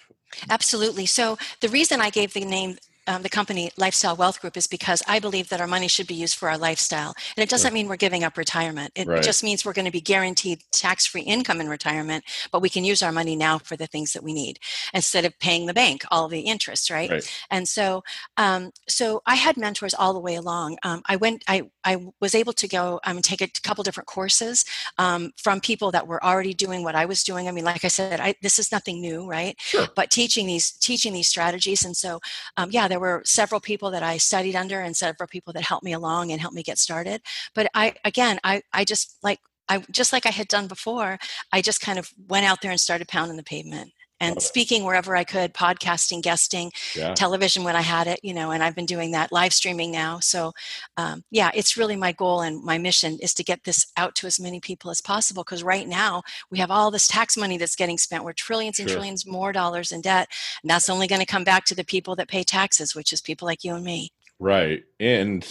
Absolutely. 0.50 1.06
So 1.06 1.38
the 1.60 1.68
reason 1.68 2.00
I 2.00 2.10
gave 2.10 2.34
the 2.34 2.44
name 2.44 2.76
um, 3.08 3.22
the 3.22 3.28
company 3.28 3.70
Lifestyle 3.76 4.14
Wealth 4.14 4.40
Group 4.40 4.56
is 4.56 4.66
because 4.66 5.02
I 5.08 5.18
believe 5.18 5.48
that 5.48 5.60
our 5.60 5.66
money 5.66 5.88
should 5.88 6.06
be 6.06 6.14
used 6.14 6.36
for 6.36 6.48
our 6.50 6.58
lifestyle. 6.58 7.14
And 7.36 7.42
it 7.42 7.48
doesn't 7.48 7.72
mean 7.72 7.88
we're 7.88 7.96
giving 7.96 8.22
up 8.22 8.36
retirement. 8.36 8.92
It 8.94 9.08
Right. 9.08 9.22
just 9.22 9.42
means 9.42 9.64
we're 9.64 9.72
going 9.72 9.86
to 9.86 9.90
be 9.90 10.00
guaranteed 10.00 10.62
tax 10.72 11.06
free 11.06 11.22
income 11.22 11.60
in 11.60 11.68
retirement, 11.68 12.24
but 12.52 12.60
we 12.62 12.68
can 12.68 12.84
use 12.84 13.02
our 13.02 13.12
money 13.12 13.34
now 13.34 13.58
for 13.58 13.76
the 13.76 13.86
things 13.86 14.12
that 14.12 14.22
we 14.22 14.32
need 14.34 14.58
instead 14.92 15.24
of 15.24 15.38
paying 15.38 15.66
the 15.66 15.74
bank 15.74 16.04
all 16.10 16.28
the 16.28 16.40
interest, 16.40 16.90
right? 16.90 17.10
Right. 17.10 17.44
And 17.50 17.66
so, 17.66 18.04
um, 18.36 18.72
so 18.88 19.22
I 19.26 19.36
had 19.36 19.56
mentors 19.56 19.94
all 19.94 20.12
the 20.12 20.20
way 20.20 20.34
along. 20.34 20.78
Um, 20.82 21.02
I 21.06 21.16
went, 21.16 21.42
I, 21.48 21.70
I 21.88 21.96
was 22.20 22.34
able 22.34 22.52
to 22.52 22.68
go 22.68 23.00
um, 23.04 23.16
and 23.16 23.24
take 23.24 23.40
a 23.40 23.48
couple 23.62 23.82
different 23.82 24.06
courses 24.06 24.64
um, 24.98 25.32
from 25.36 25.60
people 25.60 25.90
that 25.92 26.06
were 26.06 26.22
already 26.22 26.52
doing 26.52 26.84
what 26.84 26.94
I 26.94 27.06
was 27.06 27.22
doing. 27.22 27.48
I 27.48 27.50
mean, 27.50 27.64
like 27.64 27.84
I 27.84 27.88
said, 27.88 28.20
I, 28.20 28.34
this 28.42 28.58
is 28.58 28.70
nothing 28.70 29.00
new, 29.00 29.26
right? 29.26 29.54
Sure. 29.58 29.88
But 29.96 30.10
teaching 30.10 30.46
these, 30.46 30.70
teaching 30.72 31.14
these 31.14 31.28
strategies, 31.28 31.84
and 31.86 31.96
so, 31.96 32.20
um, 32.58 32.68
yeah, 32.70 32.88
there 32.88 33.00
were 33.00 33.22
several 33.24 33.60
people 33.60 33.90
that 33.92 34.02
I 34.02 34.18
studied 34.18 34.54
under, 34.54 34.80
and 34.80 34.94
several 34.94 35.28
people 35.28 35.52
that 35.54 35.62
helped 35.62 35.84
me 35.84 35.94
along 35.94 36.30
and 36.30 36.40
helped 36.40 36.56
me 36.56 36.62
get 36.62 36.78
started. 36.78 37.22
But 37.54 37.70
I, 37.74 37.94
again, 38.04 38.38
I, 38.44 38.62
I 38.72 38.84
just 38.84 39.16
like. 39.22 39.40
I 39.70 39.84
just 39.90 40.14
like 40.14 40.24
I 40.24 40.30
had 40.30 40.48
done 40.48 40.66
before, 40.66 41.18
I 41.52 41.60
just 41.60 41.82
kind 41.82 41.98
of 41.98 42.10
went 42.26 42.46
out 42.46 42.62
there 42.62 42.70
and 42.70 42.80
started 42.80 43.06
pounding 43.06 43.36
the 43.36 43.42
pavement 43.42 43.92
and 44.20 44.42
speaking 44.42 44.84
wherever 44.84 45.14
I 45.16 45.24
could, 45.24 45.54
podcasting, 45.54 46.22
guesting, 46.22 46.72
Yeah. 46.94 47.14
television 47.14 47.64
when 47.64 47.76
I 47.76 47.82
had 47.82 48.06
it, 48.06 48.20
you 48.22 48.34
know, 48.34 48.50
and 48.50 48.62
I've 48.62 48.74
been 48.74 48.86
doing 48.86 49.12
that 49.12 49.32
live 49.32 49.52
streaming 49.52 49.90
now. 49.90 50.18
So, 50.20 50.52
um, 50.96 51.24
yeah, 51.30 51.50
it's 51.54 51.76
really 51.76 51.96
my 51.96 52.12
goal 52.12 52.40
and 52.40 52.62
my 52.62 52.78
mission 52.78 53.18
is 53.20 53.32
to 53.34 53.44
get 53.44 53.64
this 53.64 53.86
out 53.96 54.14
to 54.16 54.26
as 54.26 54.40
many 54.40 54.60
people 54.60 54.90
as 54.90 55.00
possible. 55.00 55.44
Because 55.44 55.62
right 55.62 55.86
now 55.86 56.22
we 56.50 56.58
have 56.58 56.70
all 56.70 56.90
this 56.90 57.06
tax 57.06 57.36
money 57.36 57.58
that's 57.58 57.76
getting 57.76 57.98
spent. 57.98 58.24
We're 58.24 58.32
trillions 58.32 58.78
and 58.78 58.88
Sure. 58.88 58.96
trillions 58.96 59.26
more 59.26 59.52
dollars 59.52 59.92
in 59.92 60.00
debt, 60.00 60.28
and 60.62 60.70
that's 60.70 60.88
only 60.88 61.06
going 61.06 61.20
to 61.20 61.26
come 61.26 61.44
back 61.44 61.64
to 61.66 61.74
the 61.74 61.84
people 61.84 62.16
that 62.16 62.28
pay 62.28 62.42
taxes, 62.42 62.94
which 62.94 63.12
is 63.12 63.20
people 63.20 63.46
like 63.46 63.64
you 63.64 63.74
and 63.74 63.84
me. 63.84 64.10
Right. 64.40 64.84
And 65.00 65.44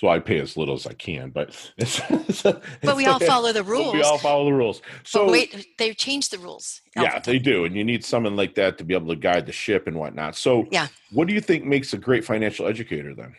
so 0.00 0.08
I 0.08 0.18
pay 0.18 0.40
as 0.40 0.56
little 0.56 0.74
as 0.76 0.86
I 0.86 0.94
can, 0.94 1.28
but 1.28 1.50
it's, 1.76 2.00
But 2.42 2.96
we 2.96 3.04
all 3.04 3.18
follow 3.18 3.52
the 3.52 3.62
rules. 3.62 3.92
We 3.92 4.00
all 4.00 4.16
follow 4.16 4.46
the 4.46 4.54
rules. 4.54 4.80
So 5.04 5.26
but 5.26 5.32
wait, 5.32 5.66
they 5.76 5.92
changed 5.92 6.30
the 6.32 6.38
rules. 6.38 6.80
yeah, 6.96 7.18
the 7.18 7.32
they 7.32 7.38
do, 7.38 7.66
and 7.66 7.76
you 7.76 7.84
need 7.84 8.02
someone 8.02 8.34
like 8.34 8.54
that 8.54 8.78
to 8.78 8.84
be 8.84 8.94
able 8.94 9.08
to 9.08 9.16
guide 9.16 9.44
the 9.44 9.52
ship 9.52 9.86
and 9.86 9.98
whatnot. 9.98 10.36
So 10.36 10.66
Yeah. 10.70 10.86
what 11.10 11.28
do 11.28 11.34
you 11.34 11.40
think 11.42 11.66
makes 11.66 11.92
a 11.92 11.98
great 11.98 12.24
financial 12.24 12.66
educator 12.66 13.14
then? 13.14 13.34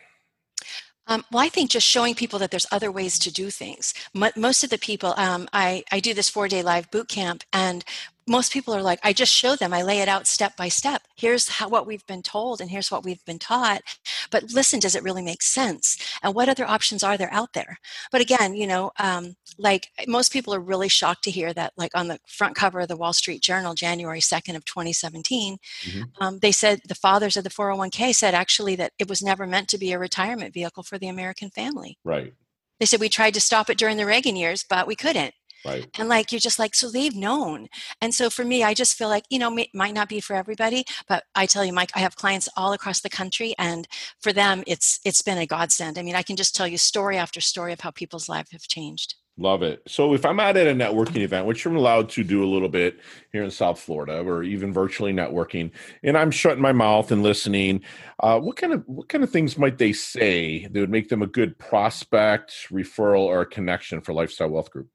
Um, 1.08 1.24
well, 1.32 1.42
I 1.42 1.48
think 1.48 1.68
just 1.68 1.84
showing 1.84 2.14
people 2.14 2.38
that 2.38 2.52
there's 2.52 2.66
other 2.70 2.92
ways 2.92 3.18
to 3.18 3.32
do 3.32 3.50
things. 3.50 3.92
Mo- 4.14 4.30
most 4.36 4.62
of 4.62 4.70
the 4.70 4.78
people, 4.78 5.14
um, 5.16 5.48
I, 5.52 5.82
I 5.90 5.98
do 5.98 6.14
this 6.14 6.28
four 6.28 6.46
day 6.46 6.62
live 6.62 6.92
boot 6.92 7.08
camp, 7.08 7.42
and 7.52 7.84
most 8.26 8.52
people 8.52 8.74
are 8.74 8.82
like, 8.82 9.00
I 9.02 9.12
just 9.12 9.32
show 9.32 9.56
them, 9.56 9.72
I 9.72 9.82
lay 9.82 10.00
it 10.00 10.08
out 10.08 10.26
step 10.26 10.56
by 10.56 10.68
step. 10.68 11.02
Here's 11.16 11.48
how 11.48 11.68
what 11.68 11.86
we've 11.86 12.06
been 12.06 12.22
told, 12.22 12.60
and 12.60 12.70
here's 12.70 12.90
what 12.90 13.04
we've 13.04 13.24
been 13.24 13.38
taught. 13.38 13.82
But 14.30 14.52
listen, 14.52 14.80
does 14.80 14.94
it 14.94 15.02
really 15.02 15.22
make 15.22 15.42
sense? 15.42 15.98
And 16.22 16.34
what 16.34 16.48
other 16.48 16.64
options 16.64 17.02
are 17.02 17.16
there 17.16 17.32
out 17.32 17.52
there? 17.52 17.78
But 18.10 18.20
again, 18.20 18.54
you 18.54 18.66
know, 18.66 18.92
um, 18.98 19.34
like 19.58 19.88
most 20.06 20.32
people 20.32 20.54
are 20.54 20.60
really 20.60 20.88
shocked 20.88 21.24
to 21.24 21.30
hear 21.30 21.52
that, 21.52 21.72
like 21.76 21.92
on 21.94 22.08
the 22.08 22.18
front 22.26 22.54
cover 22.56 22.80
of 22.80 22.88
the 22.88 22.96
Wall 22.96 23.12
Street 23.12 23.42
Journal, 23.42 23.74
January 23.74 24.20
2nd 24.20 24.56
of 24.56 24.64
2017, 24.64 25.58
Mhm. 25.84 26.04
um, 26.20 26.38
they 26.38 26.52
said 26.52 26.80
the 26.86 26.94
fathers 26.94 27.36
of 27.36 27.44
the 27.44 27.50
401k 27.50 28.12
said 28.12 28.34
actually 28.34 28.76
that 28.76 28.92
it 28.98 29.08
was 29.08 29.22
never 29.22 29.46
meant 29.46 29.68
to 29.68 29.78
be 29.78 29.92
a 29.92 29.98
retirement 29.98 30.54
vehicle 30.54 30.82
for 30.82 30.98
the 30.98 31.08
American 31.08 31.50
family. 31.50 31.98
Right. 32.04 32.32
They 32.80 32.86
said 32.86 33.00
we 33.00 33.08
tried 33.08 33.34
to 33.34 33.40
stop 33.40 33.70
it 33.70 33.78
during 33.78 33.96
the 33.96 34.06
Reagan 34.06 34.34
years, 34.34 34.64
but 34.68 34.86
we 34.88 34.96
couldn't. 34.96 35.34
Right. 35.64 35.86
And 35.98 36.08
like 36.08 36.32
you're 36.32 36.40
just 36.40 36.58
like, 36.58 36.74
so 36.74 36.90
they've 36.90 37.14
known. 37.14 37.68
And 38.00 38.14
so 38.14 38.30
for 38.30 38.44
me, 38.44 38.64
I 38.64 38.74
just 38.74 38.96
feel 38.96 39.08
like, 39.08 39.24
you 39.30 39.38
know, 39.38 39.56
it 39.56 39.68
might 39.74 39.94
not 39.94 40.08
be 40.08 40.20
for 40.20 40.34
everybody, 40.34 40.84
but 41.08 41.24
I 41.34 41.46
tell 41.46 41.64
you, 41.64 41.72
Mike, 41.72 41.90
I 41.94 42.00
have 42.00 42.16
clients 42.16 42.48
all 42.56 42.72
across 42.72 43.00
the 43.00 43.10
country, 43.10 43.54
and 43.58 43.86
for 44.20 44.32
them, 44.32 44.64
it's 44.66 45.00
it's 45.04 45.22
been 45.22 45.38
a 45.38 45.46
godsend. 45.46 45.98
I 45.98 46.02
mean, 46.02 46.16
I 46.16 46.22
can 46.22 46.36
just 46.36 46.56
tell 46.56 46.66
you 46.66 46.78
story 46.78 47.16
after 47.16 47.40
story 47.40 47.72
of 47.72 47.80
how 47.80 47.90
people's 47.90 48.28
lives 48.28 48.50
have 48.52 48.62
changed. 48.62 49.14
Love 49.38 49.62
it. 49.62 49.80
So 49.88 50.12
if 50.12 50.26
I'm 50.26 50.38
out 50.38 50.58
at 50.58 50.66
a 50.66 50.74
networking 50.74 51.22
event, 51.22 51.46
which 51.46 51.64
I'm 51.64 51.74
allowed 51.74 52.10
to 52.10 52.22
do 52.22 52.44
a 52.44 52.52
little 52.52 52.68
bit 52.68 53.00
here 53.32 53.42
in 53.42 53.50
South 53.50 53.80
Florida, 53.80 54.20
or 54.20 54.42
even 54.42 54.74
virtually 54.74 55.12
networking, 55.12 55.70
and 56.02 56.18
I'm 56.18 56.30
shutting 56.30 56.60
my 56.60 56.72
mouth 56.72 57.10
and 57.10 57.22
listening, 57.22 57.80
uh, 58.20 58.38
what 58.38 58.56
kind 58.56 58.74
of 58.74 58.82
what 58.86 59.08
kind 59.08 59.24
of 59.24 59.30
things 59.30 59.56
might 59.56 59.78
they 59.78 59.94
say 59.94 60.66
that 60.66 60.78
would 60.78 60.90
make 60.90 61.08
them 61.08 61.22
a 61.22 61.26
good 61.26 61.58
prospect, 61.58 62.52
referral, 62.70 63.22
or 63.22 63.46
connection 63.46 64.02
for 64.02 64.12
Lifestyle 64.12 64.50
Wealth 64.50 64.70
Group? 64.70 64.88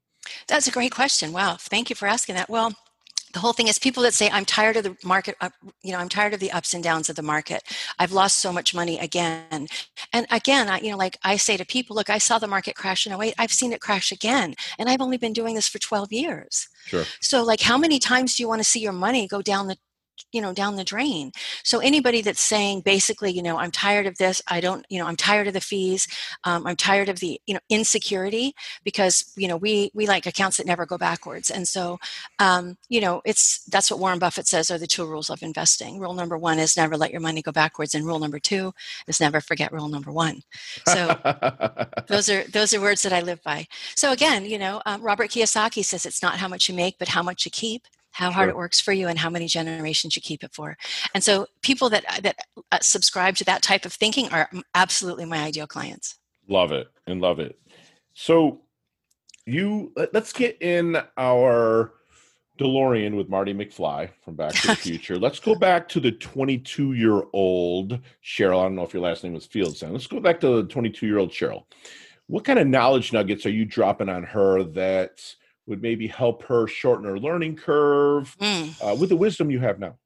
That's 0.46 0.66
a 0.66 0.70
great 0.70 0.92
question. 0.92 1.32
Wow, 1.32 1.56
thank 1.58 1.90
you 1.90 1.96
for 1.96 2.06
asking 2.06 2.36
that. 2.36 2.48
Well, 2.48 2.74
the 3.32 3.40
whole 3.40 3.52
thing 3.52 3.68
is 3.68 3.78
people 3.78 4.02
that 4.02 4.14
say 4.14 4.30
i'm 4.30 4.44
tired 4.44 4.76
of 4.76 4.84
the 4.84 4.96
market 5.04 5.36
uh, 5.40 5.50
you 5.82 5.92
know 5.92 5.98
i'm 5.98 6.08
tired 6.08 6.34
of 6.34 6.40
the 6.40 6.50
ups 6.50 6.74
and 6.74 6.82
downs 6.82 7.08
of 7.08 7.16
the 7.16 7.22
market 7.22 7.62
i've 7.98 8.12
lost 8.12 8.40
so 8.40 8.52
much 8.52 8.74
money 8.74 8.98
again 8.98 9.66
and 10.12 10.26
again 10.30 10.68
i 10.68 10.78
you 10.80 10.90
know 10.90 10.96
like 10.96 11.18
i 11.24 11.36
say 11.36 11.56
to 11.56 11.64
people 11.64 11.94
look 11.94 12.10
i 12.10 12.18
saw 12.18 12.38
the 12.38 12.46
market 12.46 12.74
crash 12.74 13.06
in 13.06 13.12
08 13.12 13.34
i've 13.38 13.52
seen 13.52 13.72
it 13.72 13.80
crash 13.80 14.10
again 14.12 14.54
and 14.78 14.88
i've 14.88 15.00
only 15.00 15.16
been 15.18 15.32
doing 15.32 15.54
this 15.54 15.68
for 15.68 15.78
12 15.78 16.12
years 16.12 16.68
Sure. 16.86 17.04
so 17.20 17.44
like 17.44 17.60
how 17.60 17.76
many 17.76 17.98
times 17.98 18.34
do 18.34 18.42
you 18.42 18.48
want 18.48 18.60
to 18.60 18.68
see 18.68 18.80
your 18.80 18.92
money 18.92 19.26
go 19.28 19.42
down 19.42 19.66
the 19.66 19.76
you 20.32 20.40
know 20.40 20.52
down 20.52 20.76
the 20.76 20.84
drain. 20.84 21.32
So 21.64 21.78
anybody 21.78 22.22
that's 22.22 22.40
saying 22.40 22.82
basically 22.82 23.30
you 23.30 23.42
know 23.42 23.58
i'm 23.58 23.70
tired 23.70 24.06
of 24.06 24.16
this 24.18 24.40
i 24.48 24.60
don't 24.60 24.84
you 24.88 24.98
know 24.98 25.06
i'm 25.06 25.16
tired 25.16 25.46
of 25.46 25.54
the 25.54 25.60
fees 25.60 26.06
um, 26.44 26.66
i'm 26.66 26.76
tired 26.76 27.08
of 27.08 27.20
the 27.20 27.40
you 27.46 27.54
know 27.54 27.60
insecurity 27.68 28.54
because 28.84 29.32
you 29.36 29.48
know 29.48 29.56
we 29.56 29.90
we 29.94 30.06
like 30.06 30.26
accounts 30.26 30.56
that 30.56 30.66
never 30.66 30.86
go 30.86 30.98
backwards. 30.98 31.50
And 31.50 31.66
so 31.66 31.98
um, 32.38 32.76
you 32.88 33.00
know 33.00 33.22
it's 33.24 33.64
that's 33.64 33.90
what 33.90 34.00
warren 34.00 34.18
buffett 34.18 34.46
says 34.46 34.70
are 34.70 34.78
the 34.78 34.86
two 34.86 35.06
rules 35.06 35.30
of 35.30 35.42
investing. 35.42 35.98
Rule 35.98 36.14
number 36.14 36.38
one 36.38 36.58
is 36.58 36.76
never 36.76 36.96
let 36.96 37.10
your 37.10 37.20
money 37.20 37.42
go 37.42 37.52
backwards 37.52 37.94
and 37.94 38.06
rule 38.06 38.18
number 38.18 38.38
two 38.38 38.72
is 39.06 39.20
never 39.20 39.40
forget 39.40 39.72
rule 39.72 39.88
number 39.88 40.12
one. 40.12 40.42
So 40.86 41.08
those 42.08 42.28
are 42.28 42.44
those 42.44 42.74
are 42.74 42.80
words 42.80 43.02
that 43.02 43.12
i 43.12 43.20
live 43.20 43.42
by. 43.42 43.66
So 43.94 44.12
again 44.12 44.44
you 44.44 44.58
know 44.58 44.80
um, 44.86 45.02
robert 45.02 45.30
kiyosaki 45.30 45.84
says 45.84 46.06
it's 46.06 46.22
not 46.22 46.36
how 46.36 46.48
much 46.48 46.68
you 46.68 46.74
make 46.74 46.98
but 46.98 47.08
how 47.08 47.22
much 47.22 47.44
you 47.44 47.50
keep 47.50 47.86
how 48.18 48.30
hard 48.32 48.46
sure. 48.46 48.50
it 48.50 48.56
works 48.56 48.80
for 48.80 48.92
you 48.92 49.06
and 49.06 49.18
how 49.18 49.30
many 49.30 49.46
generations 49.46 50.16
you 50.16 50.22
keep 50.22 50.42
it 50.42 50.52
for 50.52 50.76
and 51.14 51.22
so 51.22 51.46
people 51.62 51.88
that 51.88 52.04
that 52.22 52.36
uh, 52.72 52.78
subscribe 52.82 53.36
to 53.36 53.44
that 53.44 53.62
type 53.62 53.84
of 53.84 53.92
thinking 53.92 54.28
are 54.30 54.50
absolutely 54.74 55.24
my 55.24 55.38
ideal 55.38 55.66
clients 55.66 56.16
love 56.48 56.72
it 56.72 56.88
and 57.06 57.20
love 57.20 57.38
it 57.38 57.58
so 58.12 58.60
you 59.46 59.92
let's 60.12 60.32
get 60.32 60.60
in 60.60 61.00
our 61.16 61.92
DeLorean 62.58 63.16
with 63.16 63.28
Marty 63.28 63.54
McFly 63.54 64.10
from 64.24 64.34
Back 64.34 64.52
to 64.52 64.66
the 64.68 64.76
Future. 64.88 65.16
Let's 65.16 65.38
go 65.38 65.54
back 65.54 65.88
to 65.90 66.00
the 66.00 66.12
22 66.12 66.94
year 66.94 67.22
old 67.32 68.00
Cheryl. 68.22 68.58
I 68.58 68.64
don't 68.64 68.74
know 68.74 68.82
if 68.82 68.92
your 68.92 69.02
last 69.02 69.24
name 69.24 69.32
was 69.32 69.46
Fields, 69.46 69.80
Fieldstone. 69.80 69.92
Let's 69.92 70.08
go 70.08 70.20
back 70.20 70.40
to 70.40 70.56
the 70.56 70.64
22 70.64 71.06
year 71.06 71.18
old 71.18 71.30
Cheryl. 71.30 71.64
What 72.26 72.44
kind 72.44 72.58
of 72.58 72.66
knowledge 72.66 73.12
nuggets 73.12 73.46
are 73.46 73.50
you 73.50 73.64
dropping 73.64 74.08
on 74.08 74.24
her 74.24 74.64
that 74.64 75.34
would 75.68 75.82
maybe 75.82 76.06
help 76.06 76.42
her 76.44 76.66
shorten 76.66 77.04
her 77.04 77.18
learning 77.18 77.56
curve 77.56 78.34
mm. 78.40 78.74
uh, 78.82 78.94
with 78.94 79.10
the 79.10 79.16
wisdom 79.16 79.50
you 79.50 79.60
have 79.60 79.78
now? 79.78 79.96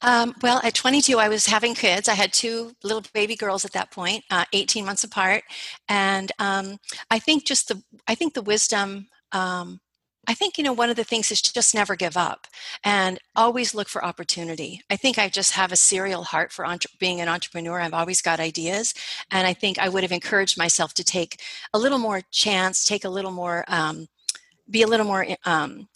Um, 0.00 0.34
well, 0.42 0.60
at 0.62 0.74
22, 0.74 1.18
I 1.18 1.28
was 1.28 1.46
having 1.46 1.74
kids. 1.74 2.08
I 2.08 2.14
had 2.14 2.32
two 2.32 2.72
little 2.84 3.02
baby 3.12 3.34
girls 3.34 3.64
at 3.64 3.72
that 3.72 3.90
point, 3.90 4.24
uh, 4.30 4.44
18 4.52 4.84
months 4.84 5.04
apart, 5.04 5.42
and 5.88 6.30
um, 6.38 6.78
I 7.10 7.18
think 7.18 7.44
just 7.44 7.68
the 7.68 7.82
I 8.06 8.14
think 8.14 8.34
the 8.34 8.42
wisdom. 8.42 9.08
Um, 9.32 9.80
I 10.28 10.34
think 10.34 10.58
you 10.58 10.64
know 10.64 10.74
one 10.74 10.90
of 10.90 10.96
the 10.96 11.04
things 11.04 11.30
is 11.32 11.40
just 11.40 11.74
never 11.74 11.96
give 11.96 12.16
up 12.16 12.46
and 12.84 13.18
always 13.34 13.74
look 13.74 13.88
for 13.88 14.04
opportunity. 14.04 14.82
I 14.90 14.96
think 14.96 15.18
I 15.18 15.30
just 15.30 15.52
have 15.54 15.72
a 15.72 15.76
serial 15.76 16.22
heart 16.22 16.52
for 16.52 16.66
entre- 16.66 16.90
being 17.00 17.22
an 17.22 17.28
entrepreneur. 17.28 17.80
I've 17.80 17.94
always 17.94 18.20
got 18.20 18.38
ideas, 18.38 18.92
and 19.32 19.46
I 19.46 19.54
think 19.54 19.78
I 19.78 19.88
would 19.88 20.02
have 20.02 20.12
encouraged 20.12 20.58
myself 20.58 20.92
to 20.94 21.04
take 21.04 21.40
a 21.72 21.78
little 21.78 21.98
more 21.98 22.20
chance, 22.30 22.84
take 22.84 23.06
a 23.06 23.08
little 23.08 23.30
more, 23.30 23.64
um, 23.68 24.06
be 24.70 24.82
a 24.82 24.86
little 24.86 25.06
more. 25.06 25.26
Um, 25.46 25.88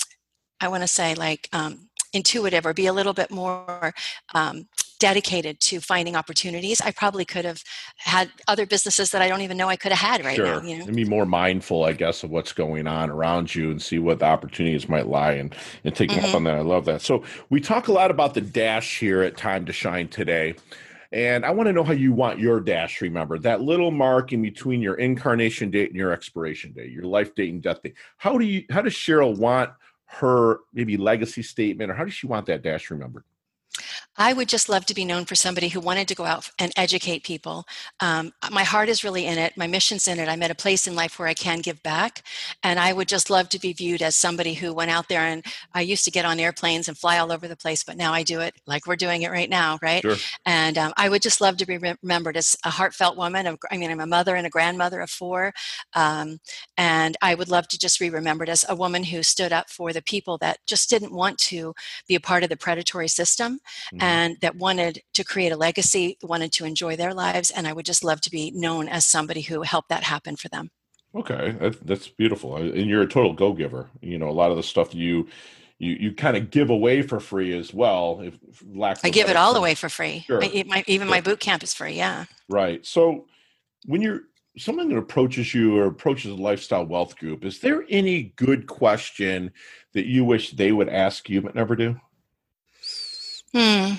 I 0.60 0.68
want 0.68 0.82
to 0.82 0.88
say 0.88 1.14
like 1.14 1.48
um, 1.52 1.90
intuitive 2.12 2.66
or 2.66 2.74
be 2.74 2.86
a 2.86 2.92
little 2.92 3.12
bit 3.12 3.30
more 3.30 3.94
um, 4.34 4.66
dedicated 5.02 5.58
to 5.58 5.80
finding 5.80 6.14
opportunities, 6.14 6.80
I 6.80 6.92
probably 6.92 7.24
could 7.24 7.44
have 7.44 7.64
had 7.96 8.30
other 8.46 8.66
businesses 8.66 9.10
that 9.10 9.20
I 9.20 9.26
don't 9.26 9.40
even 9.40 9.56
know 9.56 9.68
I 9.68 9.74
could 9.74 9.90
have 9.90 9.98
had 9.98 10.24
right 10.24 10.36
sure. 10.36 10.46
now. 10.46 10.62
You 10.62 10.78
know? 10.78 10.84
And 10.84 10.94
be 10.94 11.04
more 11.04 11.26
mindful, 11.26 11.84
I 11.84 11.92
guess, 11.92 12.22
of 12.22 12.30
what's 12.30 12.52
going 12.52 12.86
on 12.86 13.10
around 13.10 13.52
you 13.52 13.72
and 13.72 13.82
see 13.82 13.98
what 13.98 14.20
the 14.20 14.26
opportunities 14.26 14.88
might 14.88 15.08
lie 15.08 15.32
and, 15.32 15.54
and 15.82 15.92
take 15.94 16.10
mm-hmm. 16.10 16.26
up 16.26 16.34
on 16.36 16.44
that. 16.44 16.54
I 16.54 16.60
love 16.60 16.84
that. 16.84 17.02
So 17.02 17.24
we 17.50 17.60
talk 17.60 17.88
a 17.88 17.92
lot 17.92 18.12
about 18.12 18.34
the 18.34 18.40
dash 18.40 19.00
here 19.00 19.22
at 19.22 19.36
Time 19.36 19.64
to 19.66 19.72
Shine 19.72 20.06
today. 20.06 20.54
And 21.10 21.44
I 21.44 21.50
want 21.50 21.66
to 21.66 21.72
know 21.72 21.84
how 21.84 21.92
you 21.92 22.12
want 22.12 22.38
your 22.38 22.60
dash 22.60 23.02
remembered. 23.02 23.42
That 23.42 23.60
little 23.60 23.90
mark 23.90 24.32
in 24.32 24.40
between 24.40 24.80
your 24.80 24.94
incarnation 24.94 25.70
date 25.70 25.90
and 25.90 25.96
your 25.96 26.12
expiration 26.12 26.72
date, 26.72 26.90
your 26.90 27.04
life 27.04 27.34
date 27.34 27.52
and 27.52 27.60
death 27.60 27.82
date. 27.82 27.96
How 28.16 28.38
do 28.38 28.46
you 28.46 28.64
how 28.70 28.80
does 28.80 28.94
Cheryl 28.94 29.36
want 29.36 29.70
her 30.12 30.60
maybe 30.74 30.96
legacy 30.96 31.42
statement 31.42 31.90
or 31.90 31.94
how 31.94 32.04
does 32.04 32.14
she 32.14 32.26
want 32.26 32.46
that 32.46 32.62
dash 32.62 32.90
remembered? 32.90 33.24
I 34.16 34.32
would 34.32 34.48
just 34.48 34.68
love 34.68 34.84
to 34.86 34.94
be 34.94 35.04
known 35.04 35.24
for 35.24 35.34
somebody 35.34 35.68
who 35.68 35.80
wanted 35.80 36.06
to 36.08 36.14
go 36.14 36.24
out 36.24 36.50
and 36.58 36.70
educate 36.76 37.24
people. 37.24 37.64
Um, 38.00 38.32
my 38.50 38.62
heart 38.62 38.88
is 38.88 39.02
really 39.02 39.26
in 39.26 39.38
it. 39.38 39.56
My 39.56 39.66
mission's 39.66 40.06
in 40.06 40.18
it. 40.18 40.28
I'm 40.28 40.42
at 40.42 40.50
a 40.50 40.54
place 40.54 40.86
in 40.86 40.94
life 40.94 41.18
where 41.18 41.28
I 41.28 41.34
can 41.34 41.60
give 41.60 41.82
back. 41.82 42.22
And 42.62 42.78
I 42.78 42.92
would 42.92 43.08
just 43.08 43.30
love 43.30 43.48
to 43.50 43.58
be 43.58 43.72
viewed 43.72 44.02
as 44.02 44.14
somebody 44.14 44.54
who 44.54 44.74
went 44.74 44.90
out 44.90 45.08
there 45.08 45.22
and 45.22 45.44
I 45.72 45.80
used 45.80 46.04
to 46.04 46.10
get 46.10 46.26
on 46.26 46.38
airplanes 46.38 46.88
and 46.88 46.98
fly 46.98 47.18
all 47.18 47.32
over 47.32 47.48
the 47.48 47.56
place, 47.56 47.84
but 47.84 47.96
now 47.96 48.12
I 48.12 48.22
do 48.22 48.40
it 48.40 48.54
like 48.66 48.86
we're 48.86 48.96
doing 48.96 49.22
it 49.22 49.30
right 49.30 49.48
now, 49.48 49.78
right? 49.82 50.02
Sure. 50.02 50.16
And 50.44 50.76
um, 50.76 50.92
I 50.96 51.08
would 51.08 51.22
just 51.22 51.40
love 51.40 51.56
to 51.58 51.66
be 51.66 51.78
remembered 51.78 52.36
as 52.36 52.56
a 52.64 52.70
heartfelt 52.70 53.16
woman. 53.16 53.46
Of, 53.46 53.58
I 53.70 53.78
mean, 53.78 53.90
I'm 53.90 54.00
a 54.00 54.06
mother 54.06 54.36
and 54.36 54.46
a 54.46 54.50
grandmother 54.50 55.00
of 55.00 55.10
four. 55.10 55.52
Um, 55.94 56.38
and 56.76 57.16
I 57.22 57.34
would 57.34 57.48
love 57.48 57.66
to 57.68 57.78
just 57.78 57.98
be 57.98 58.10
remembered 58.10 58.50
as 58.50 58.64
a 58.68 58.76
woman 58.76 59.04
who 59.04 59.22
stood 59.22 59.52
up 59.52 59.70
for 59.70 59.92
the 59.92 60.02
people 60.02 60.36
that 60.38 60.58
just 60.66 60.90
didn't 60.90 61.14
want 61.14 61.38
to 61.38 61.74
be 62.06 62.14
a 62.14 62.20
part 62.20 62.42
of 62.42 62.50
the 62.50 62.56
predatory 62.56 63.08
system 63.08 63.54
mm-hmm. 63.54 64.01
Mm-hmm. 64.02 64.10
and 64.10 64.40
that 64.40 64.56
wanted 64.56 65.02
to 65.14 65.24
create 65.24 65.52
a 65.52 65.56
legacy, 65.56 66.18
wanted 66.22 66.52
to 66.52 66.64
enjoy 66.64 66.96
their 66.96 67.14
lives. 67.14 67.50
And 67.50 67.68
I 67.68 67.72
would 67.72 67.86
just 67.86 68.02
love 68.02 68.20
to 68.22 68.30
be 68.30 68.50
known 68.50 68.88
as 68.88 69.06
somebody 69.06 69.42
who 69.42 69.62
helped 69.62 69.90
that 69.90 70.02
happen 70.02 70.36
for 70.36 70.48
them. 70.48 70.70
Okay, 71.14 71.52
that, 71.60 71.86
that's 71.86 72.08
beautiful. 72.08 72.54
Uh, 72.54 72.60
and 72.60 72.86
you're 72.86 73.02
a 73.02 73.06
total 73.06 73.32
go 73.32 73.52
giver. 73.52 73.90
You 74.00 74.18
know, 74.18 74.28
a 74.28 74.32
lot 74.32 74.50
of 74.50 74.56
the 74.56 74.62
stuff 74.62 74.94
you 74.94 75.28
you 75.78 75.92
you 75.92 76.12
kind 76.14 76.36
of 76.36 76.50
give 76.50 76.70
away 76.70 77.02
for 77.02 77.20
free 77.20 77.56
as 77.56 77.74
well. 77.74 78.20
If, 78.22 78.38
if 78.42 79.04
I 79.04 79.10
give 79.10 79.28
it 79.28 79.36
all 79.36 79.56
away 79.56 79.74
for 79.74 79.88
free. 79.88 80.24
Sure. 80.26 80.42
I, 80.42 80.64
my, 80.66 80.84
even 80.86 81.08
my 81.08 81.20
boot 81.20 81.38
camp 81.38 81.62
is 81.62 81.74
free. 81.74 81.94
Yeah. 81.94 82.24
Right. 82.48 82.84
So 82.86 83.26
when 83.86 84.00
you're 84.00 84.22
someone 84.56 84.88
that 84.88 84.96
approaches 84.96 85.54
you 85.54 85.78
or 85.78 85.86
approaches 85.86 86.30
a 86.30 86.34
lifestyle 86.34 86.86
wealth 86.86 87.18
group, 87.18 87.44
is 87.44 87.60
there 87.60 87.84
any 87.88 88.32
good 88.36 88.66
question 88.66 89.52
that 89.92 90.06
you 90.06 90.24
wish 90.24 90.52
they 90.52 90.72
would 90.72 90.88
ask 90.88 91.28
you 91.28 91.42
but 91.42 91.54
never 91.54 91.76
do? 91.76 92.00
Hmm. 93.54 93.94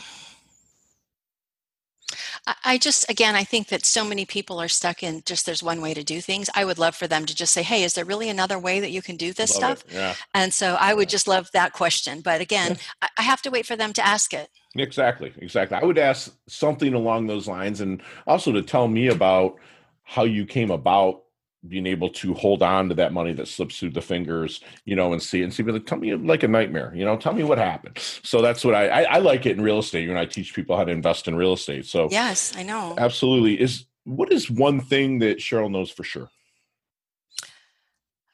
I 2.65 2.77
just, 2.77 3.09
again, 3.09 3.35
I 3.35 3.45
think 3.45 3.69
that 3.69 3.85
so 3.85 4.03
many 4.03 4.25
people 4.25 4.59
are 4.59 4.67
stuck 4.67 5.01
in 5.01 5.23
just 5.25 5.45
there's 5.45 5.63
one 5.63 5.79
way 5.79 5.93
to 5.93 6.03
do 6.03 6.19
things. 6.19 6.49
I 6.53 6.65
would 6.65 6.77
love 6.77 6.93
for 6.93 7.07
them 7.07 7.25
to 7.25 7.33
just 7.33 7.53
say, 7.53 7.63
hey, 7.63 7.83
is 7.83 7.93
there 7.93 8.03
really 8.03 8.29
another 8.29 8.59
way 8.59 8.81
that 8.81 8.91
you 8.91 9.01
can 9.01 9.15
do 9.15 9.31
this 9.31 9.57
love 9.61 9.79
stuff? 9.79 9.93
Yeah. 9.93 10.13
And 10.33 10.53
so 10.53 10.75
I 10.77 10.93
would 10.93 11.07
just 11.07 11.25
love 11.25 11.49
that 11.53 11.71
question. 11.71 12.19
But 12.19 12.41
again, 12.41 12.77
I 13.17 13.21
have 13.21 13.41
to 13.43 13.49
wait 13.49 13.65
for 13.65 13.77
them 13.77 13.93
to 13.93 14.05
ask 14.05 14.33
it. 14.33 14.49
Exactly. 14.75 15.31
Exactly. 15.37 15.77
I 15.77 15.85
would 15.85 15.97
ask 15.97 16.35
something 16.47 16.93
along 16.93 17.27
those 17.27 17.47
lines 17.47 17.79
and 17.79 18.01
also 18.27 18.51
to 18.51 18.61
tell 18.61 18.89
me 18.89 19.07
about 19.07 19.55
how 20.03 20.25
you 20.25 20.45
came 20.45 20.69
about 20.69 21.23
being 21.67 21.87
able 21.87 22.09
to 22.09 22.33
hold 22.33 22.61
on 22.61 22.89
to 22.89 22.95
that 22.95 23.13
money 23.13 23.33
that 23.33 23.47
slips 23.47 23.79
through 23.79 23.91
the 23.91 24.01
fingers, 24.01 24.61
you 24.85 24.95
know, 24.95 25.13
and 25.13 25.21
see 25.21 25.43
and 25.43 25.53
see. 25.53 25.63
Like, 25.63 25.85
tell 25.85 25.97
me 25.97 26.13
like 26.15 26.43
a 26.43 26.47
nightmare, 26.47 26.91
you 26.95 27.05
know. 27.05 27.15
Tell 27.17 27.33
me 27.33 27.43
what 27.43 27.57
happened. 27.57 27.97
So 27.97 28.41
that's 28.41 28.65
what 28.65 28.75
I, 28.75 28.87
I 28.87 29.01
I, 29.03 29.17
like 29.19 29.45
it 29.45 29.57
in 29.57 29.63
real 29.63 29.79
estate. 29.79 30.07
When 30.07 30.17
I 30.17 30.25
teach 30.25 30.53
people 30.53 30.75
how 30.75 30.83
to 30.83 30.91
invest 30.91 31.27
in 31.27 31.35
real 31.35 31.53
estate. 31.53 31.85
So 31.85 32.09
yes, 32.11 32.53
I 32.57 32.63
know. 32.63 32.95
Absolutely. 32.97 33.59
Is 33.59 33.85
what 34.03 34.31
is 34.31 34.51
one 34.51 34.81
thing 34.81 35.19
that 35.19 35.37
Cheryl 35.37 35.71
knows 35.71 35.89
for 35.89 36.03
sure? 36.03 36.29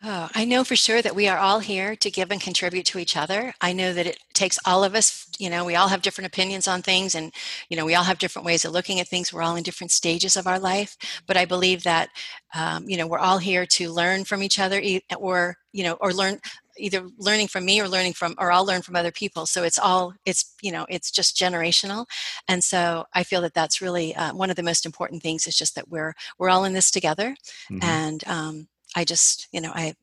Oh, 0.02 0.30
I 0.34 0.46
know 0.46 0.64
for 0.64 0.78
sure 0.78 1.02
that 1.02 1.16
we 1.16 1.28
are 1.28 1.38
all 1.38 1.60
here 1.60 1.94
to 1.98 2.10
give 2.10 2.32
and 2.32 2.40
contribute 2.40 2.86
to 2.86 3.00
each 3.00 3.18
other. 3.18 3.54
I 3.60 3.74
know 3.74 3.92
that 3.92 4.08
it 4.08 4.18
takes 4.34 4.58
all 4.66 4.86
of 4.86 4.96
us, 4.96 5.28
you 5.38 5.50
know, 5.50 5.66
we 5.66 5.76
all 5.76 5.90
have 5.90 6.02
different 6.02 6.28
opinions 6.28 6.70
on 6.70 6.82
things 6.82 7.16
and, 7.16 7.34
you 7.70 7.76
know, 7.76 7.84
we 7.84 7.96
all 7.96 8.06
have 8.06 8.18
different 8.18 8.46
ways 8.46 8.64
of 8.64 8.72
looking 8.72 9.02
at 9.02 9.10
things. 9.10 9.34
We're 9.34 9.42
all 9.42 9.58
in 9.58 9.64
different 9.64 9.92
stages 9.92 10.38
of 10.38 10.48
our 10.48 10.58
life. 10.58 10.96
But 11.28 11.36
I 11.36 11.44
believe 11.44 11.84
that, 11.84 12.10
um, 12.56 12.88
you 12.88 12.96
know, 12.96 13.08
we're 13.08 13.20
all 13.20 13.40
here 13.40 13.66
to 13.66 13.92
learn 13.92 14.24
from 14.24 14.42
each 14.42 14.58
other 14.58 14.82
or, 15.18 15.58
you 15.74 15.84
know, 15.84 15.98
or 16.00 16.14
learn 16.14 16.40
either 16.78 17.06
learning 17.18 17.50
from 17.50 17.66
me 17.66 17.82
or 17.82 17.90
learning 17.90 18.14
from 18.14 18.34
or 18.38 18.54
i'll 18.54 18.66
learn 18.66 18.82
from 18.82 18.96
other 18.96 19.12
people 19.12 19.46
so 19.46 19.64
it's 19.64 19.78
all 19.78 20.14
it's 20.26 20.56
you 20.62 20.72
know 20.72 20.86
it's 20.88 21.12
just 21.12 21.36
generational 21.36 22.06
and 22.48 22.64
so 22.64 23.04
i 23.14 23.22
feel 23.22 23.42
that 23.42 23.54
that's 23.54 23.82
really 23.82 24.16
uh, 24.16 24.34
one 24.34 24.50
of 24.50 24.56
the 24.56 24.64
most 24.64 24.86
important 24.86 25.22
things 25.22 25.46
is 25.46 25.58
just 25.58 25.76
that 25.76 25.90
we're 25.90 26.14
we're 26.38 26.50
all 26.50 26.64
in 26.64 26.72
this 26.72 26.90
together 26.90 27.36
mm-hmm. 27.70 27.84
and 27.84 28.24
um, 28.28 28.70
I 28.96 29.04
just, 29.04 29.48
you 29.52 29.62
know, 29.62 29.72
I, 29.74 29.96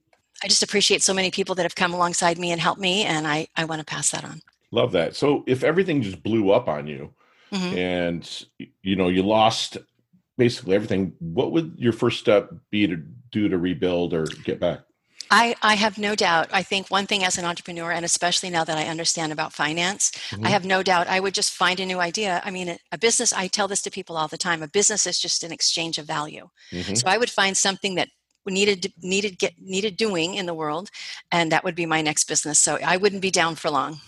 I 0.43 0.49
just 0.49 0.63
appreciate 0.63 1.03
so 1.03 1.15
many 1.15 1.31
people 1.31 1.55
that 1.55 1.63
have 1.63 1.75
come 1.75 1.95
alongside 1.95 2.39
me 2.39 2.53
and 2.53 2.61
helped 2.61 2.81
me, 2.81 3.05
and 3.05 3.27
I, 3.27 3.49
I 3.57 3.65
want 3.65 3.81
to 3.81 3.85
pass 3.85 4.11
that 4.11 4.25
on. 4.25 4.43
Love 4.71 4.93
that. 4.93 5.17
So 5.17 5.45
if 5.47 5.65
everything 5.65 6.03
just 6.03 6.23
blew 6.23 6.51
up 6.51 6.69
on 6.69 6.87
you, 6.87 7.13
mm-hmm. 7.53 7.77
and 7.77 8.47
you 8.83 8.97
know 8.97 9.09
you 9.09 9.23
lost 9.23 9.79
basically 10.37 10.75
everything, 10.75 11.15
what 11.21 11.53
would 11.53 11.75
your 11.79 11.93
first 11.93 12.21
step 12.21 12.51
be 12.71 12.87
to 12.87 12.97
do 13.31 13.49
to 13.49 13.59
rebuild 13.59 14.13
or 14.13 14.25
get 14.25 14.61
back? 14.61 14.81
I, 15.31 15.57
I 15.63 15.75
have 15.75 15.99
no 15.99 16.15
doubt. 16.15 16.49
I 16.53 16.63
think 16.63 16.89
one 16.89 17.07
thing 17.07 17.25
as 17.25 17.37
an 17.37 17.45
entrepreneur, 17.45 17.91
and 17.91 18.05
especially 18.05 18.51
now 18.51 18.65
that 18.65 18.79
I 18.79 18.87
understand 18.87 19.33
about 19.33 19.53
finance, 19.53 20.13
mm-hmm. 20.31 20.47
I 20.47 20.51
have 20.51 20.65
no 20.65 20.83
doubt 20.83 21.09
I 21.09 21.21
would 21.21 21.35
just 21.35 21.53
find 21.53 21.81
a 21.81 21.87
new 21.87 21.99
idea. 21.99 22.41
I 22.45 22.51
mean, 22.51 22.77
a 22.93 22.99
business, 22.99 23.33
I 23.33 23.49
tell 23.49 23.67
this 23.67 23.83
to 23.83 23.91
people 23.91 24.17
all 24.17 24.29
the 24.29 24.39
time 24.39 24.63
a 24.63 24.69
business 24.69 25.07
is 25.07 25.19
just 25.19 25.43
an 25.43 25.53
exchange 25.53 25.99
of 25.99 26.07
value. 26.07 26.49
Mm-hmm. 26.71 26.95
So 26.95 27.09
I 27.09 27.19
would 27.19 27.31
find 27.31 27.57
something 27.57 27.97
that 27.97 28.09
needed 28.51 28.93
needed 29.03 29.39
get 29.39 29.53
needed 29.61 29.97
doing 29.97 30.35
in 30.35 30.47
the 30.47 30.55
world 30.55 30.91
and 31.33 31.51
that 31.53 31.65
would 31.65 31.75
be 31.75 31.87
my 31.87 32.01
next 32.03 32.25
business 32.29 32.59
so 32.59 32.79
i 32.85 32.97
wouldn't 32.97 33.23
be 33.23 33.31
down 33.31 33.55
for 33.55 33.71
long 33.71 33.99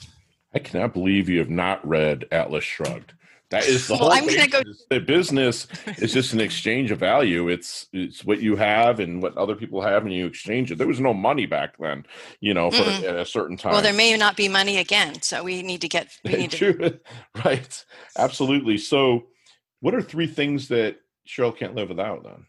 i 0.55 0.59
cannot 0.59 0.93
believe 0.93 1.29
you 1.29 1.39
have 1.39 1.51
not 1.51 1.87
read 1.87 2.25
atlas 2.33 2.65
shrugged 2.65 3.13
That 3.51 3.65
is 3.67 3.87
the 3.89 3.95
Well, 3.99 4.11
whole 4.11 4.13
I'm 4.13 4.27
gonna 4.27 4.47
go- 4.47 4.63
The 4.91 5.01
business 5.01 5.67
is 5.97 6.13
just 6.13 6.35
an 6.35 6.41
exchange 6.41 6.91
of 6.91 6.99
value. 7.01 7.49
It's 7.49 7.87
it's 7.95 8.23
what 8.23 8.41
you 8.43 8.57
have 8.57 9.01
and 9.01 9.23
what 9.23 9.35
other 9.39 9.57
people 9.57 9.81
have, 9.81 10.05
and 10.05 10.13
you 10.13 10.27
exchange 10.27 10.71
it. 10.71 10.77
There 10.77 10.87
was 10.87 11.01
no 11.01 11.15
money 11.15 11.47
back 11.47 11.79
then, 11.79 12.05
you 12.41 12.53
know, 12.53 12.71
for 12.71 12.83
Mm-mm. 12.85 13.09
at 13.09 13.17
a 13.17 13.25
certain 13.25 13.57
time. 13.57 13.73
Well, 13.73 13.81
there 13.81 13.95
may 13.95 14.15
not 14.19 14.37
be 14.37 14.49
money 14.49 14.77
again, 14.77 15.23
so 15.23 15.43
we 15.43 15.63
need 15.63 15.81
to 15.81 15.89
get. 15.89 16.09
We 16.25 16.37
need 16.37 16.51
to. 16.61 17.01
Right. 17.45 17.85
Absolutely. 18.19 18.77
So, 18.77 19.29
what 19.81 19.95
are 19.95 20.03
three 20.03 20.27
things 20.27 20.69
that 20.69 20.97
Cheryl 21.27 21.57
can't 21.57 21.75
live 21.75 21.89
without 21.89 22.25
then? 22.25 22.45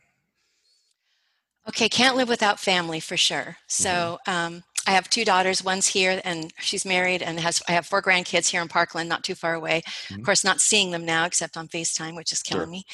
Okay, 1.69 1.87
can't 1.89 2.15
live 2.15 2.29
without 2.29 2.59
family 2.59 2.99
for 2.99 3.15
sure. 3.17 3.57
So 3.67 4.17
um, 4.27 4.63
I 4.87 4.91
have 4.91 5.09
two 5.09 5.23
daughters. 5.23 5.63
One's 5.63 5.87
here, 5.87 6.19
and 6.25 6.51
she's 6.59 6.83
married, 6.85 7.21
and 7.21 7.39
has. 7.39 7.61
I 7.67 7.73
have 7.73 7.85
four 7.85 8.01
grandkids 8.01 8.49
here 8.49 8.61
in 8.61 8.67
Parkland, 8.67 9.07
not 9.07 9.23
too 9.23 9.35
far 9.35 9.53
away. 9.53 9.83
Mhm. 10.09 10.17
Of 10.17 10.23
course, 10.23 10.43
not 10.43 10.61
seeing 10.61 10.91
them 10.91 11.05
now 11.05 11.25
except 11.25 11.57
on 11.57 11.67
Facetime, 11.67 12.15
which 12.15 12.31
is 12.33 12.41
killing 12.41 12.65
Sure. 12.65 12.71
me. 12.71 12.85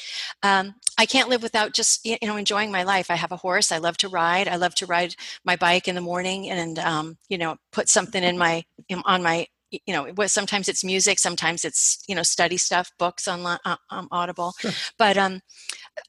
Um, 0.42 0.74
I 0.98 1.06
can't 1.06 1.30
live 1.30 1.42
without 1.42 1.72
just 1.74 2.04
you 2.04 2.18
know 2.22 2.36
enjoying 2.36 2.70
my 2.70 2.82
life. 2.82 3.10
I 3.10 3.14
have 3.16 3.32
a 3.32 3.36
horse. 3.38 3.72
I 3.72 3.78
love 3.78 3.96
to 3.98 4.08
ride. 4.08 4.48
I 4.48 4.56
love 4.56 4.74
to 4.76 4.86
ride 4.86 5.14
my 5.44 5.56
bike 5.56 5.88
in 5.88 5.94
the 5.94 6.00
morning, 6.02 6.50
and 6.50 6.78
um, 6.78 7.18
you 7.30 7.38
know 7.38 7.56
put 7.72 7.88
something 7.88 8.22
in 8.22 8.36
my 8.36 8.64
in, 8.88 9.02
on 9.06 9.22
my 9.22 9.46
you 9.70 9.94
know 9.94 10.12
sometimes 10.26 10.68
it's 10.68 10.84
music 10.84 11.18
sometimes 11.18 11.64
it's 11.64 12.02
you 12.08 12.14
know 12.14 12.22
study 12.22 12.56
stuff 12.56 12.92
books 12.98 13.26
on 13.26 13.44
uh, 13.64 13.76
um, 13.90 14.08
audible 14.12 14.54
Sure. 14.60 14.70
but 14.96 15.16
um 15.18 15.40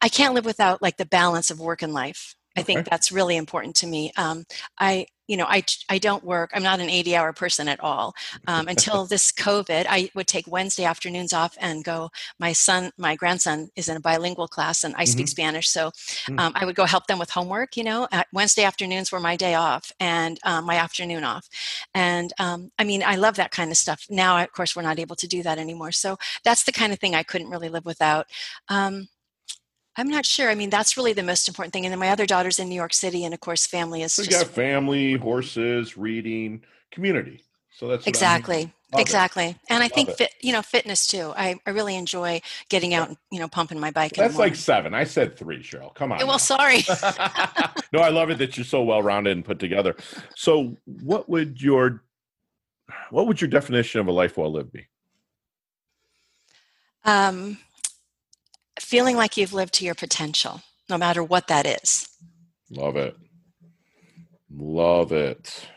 i 0.01 0.09
can't 0.09 0.35
live 0.35 0.45
without 0.45 0.81
like 0.81 0.97
the 0.97 1.05
balance 1.07 1.51
of 1.51 1.59
work 1.59 1.81
and 1.81 1.93
life 1.93 2.36
i 2.57 2.63
think 2.63 2.83
Okay. 2.83 2.89
that's 2.89 3.11
really 3.11 3.37
important 3.37 3.75
to 3.75 3.87
me 3.87 4.11
um 4.17 4.45
i 4.79 5.05
you 5.27 5.37
know 5.37 5.45
i 5.47 5.63
i 5.89 5.97
don't 5.97 6.23
work 6.23 6.51
i'm 6.53 6.63
not 6.63 6.79
an 6.79 6.89
80 6.89 7.15
hour 7.15 7.33
person 7.33 7.67
at 7.67 7.79
all 7.81 8.13
um, 8.47 8.67
until 8.67 9.05
this 9.07 9.31
covid 9.31 9.85
i 9.89 10.09
would 10.15 10.27
take 10.27 10.47
wednesday 10.47 10.85
afternoons 10.85 11.33
off 11.33 11.55
and 11.59 11.83
go 11.83 12.09
my 12.39 12.53
son 12.53 12.91
my 12.97 13.15
grandson 13.15 13.69
is 13.75 13.89
in 13.89 13.97
a 13.97 14.01
bilingual 14.01 14.47
class 14.47 14.83
and 14.83 14.95
i 14.97 15.05
speak 15.05 15.27
spanish 15.27 15.69
so 15.69 15.91
Mm. 16.29 16.39
um, 16.39 16.53
i 16.55 16.65
would 16.65 16.75
go 16.75 16.85
help 16.85 17.07
them 17.07 17.19
with 17.19 17.29
homework 17.29 17.77
you 17.77 17.83
know 17.83 18.07
at 18.11 18.27
wednesday 18.33 18.63
afternoons 18.63 19.11
were 19.11 19.19
my 19.19 19.35
day 19.35 19.55
off 19.55 19.91
and 19.99 20.39
um, 20.43 20.65
my 20.65 20.75
afternoon 20.75 21.23
off 21.23 21.47
and 21.93 22.33
um, 22.39 22.71
i 22.79 22.83
mean 22.83 23.03
i 23.05 23.15
love 23.15 23.35
that 23.35 23.51
kind 23.51 23.71
of 23.71 23.77
stuff 23.77 24.05
now 24.09 24.41
of 24.41 24.51
course 24.51 24.75
we're 24.75 24.81
not 24.81 24.99
able 24.99 25.15
to 25.15 25.27
do 25.27 25.43
that 25.43 25.57
anymore 25.57 25.91
so 25.91 26.17
that's 26.43 26.63
the 26.63 26.71
kind 26.71 26.93
of 26.93 26.99
thing 26.99 27.15
i 27.15 27.23
couldn't 27.23 27.49
really 27.49 27.69
live 27.69 27.85
without 27.85 28.27
um, 28.69 29.07
i'm 29.97 30.07
not 30.07 30.25
sure 30.25 30.49
i 30.49 30.55
mean 30.55 30.69
that's 30.69 30.95
really 30.97 31.13
the 31.13 31.23
most 31.23 31.47
important 31.47 31.73
thing 31.73 31.85
and 31.85 31.91
then 31.91 31.99
my 31.99 32.09
other 32.09 32.25
daughter's 32.25 32.59
in 32.59 32.69
new 32.69 32.75
york 32.75 32.93
city 32.93 33.25
and 33.25 33.33
of 33.33 33.39
course 33.39 33.65
family 33.67 34.01
is 34.01 34.13
So 34.13 34.23
just 34.23 34.45
got 34.45 34.53
family, 34.53 35.13
horses, 35.13 35.97
reading, 35.97 36.63
community. 36.91 37.43
So 37.71 37.87
that's 37.87 38.05
what 38.05 38.09
I'm 38.09 38.13
exactly 38.13 38.61
it. 38.93 38.99
exactly 38.99 39.55
and 39.69 39.83
i 39.83 39.87
think 39.87 40.09
fit, 40.11 40.33
you 40.41 40.51
know 40.51 40.61
fitness 40.63 41.05
too 41.07 41.33
I, 41.35 41.59
I 41.67 41.69
really 41.71 41.95
enjoy 41.95 42.41
getting 42.69 42.93
out 42.93 43.09
and 43.09 43.17
you 43.31 43.39
know 43.39 43.47
pumping 43.47 43.79
my 43.79 43.91
bike 43.91 44.13
That's 44.13 44.37
like 44.37 44.55
seven. 44.55 44.93
I 44.93 45.03
said 45.03 45.37
three, 45.37 45.59
Cheryl. 45.61 45.93
Come 45.93 46.11
on. 46.11 46.17
well 46.19 46.27
now. 46.29 46.37
sorry 46.37 46.79
no, 47.93 47.99
I 47.99 48.09
love 48.09 48.29
it 48.29 48.37
that 48.39 48.57
you're 48.57 48.65
so 48.65 48.81
well 48.83 49.01
rounded 49.01 49.35
and 49.35 49.45
put 49.45 49.59
together. 49.59 49.95
So, 50.35 50.77
what 50.85 51.29
would 51.29 51.61
your 51.61 52.03
what 53.11 53.27
would 53.27 53.41
your 53.41 53.49
definition 53.49 53.99
of 54.01 54.07
a 54.07 54.11
life 54.11 54.37
well 54.37 54.51
lived 54.51 54.71
be? 54.71 54.87
um, 57.05 57.57
feeling 58.79 59.15
like 59.17 59.37
you've 59.37 59.53
lived 59.53 59.73
to 59.75 59.85
your 59.85 59.95
potential 59.95 60.61
no 60.89 60.97
matter 60.97 61.23
what 61.23 61.47
that 61.47 61.65
is 61.65 62.07
Love 62.69 62.97
it. 62.97 63.15
Love 64.53 65.11
it. 65.11 65.67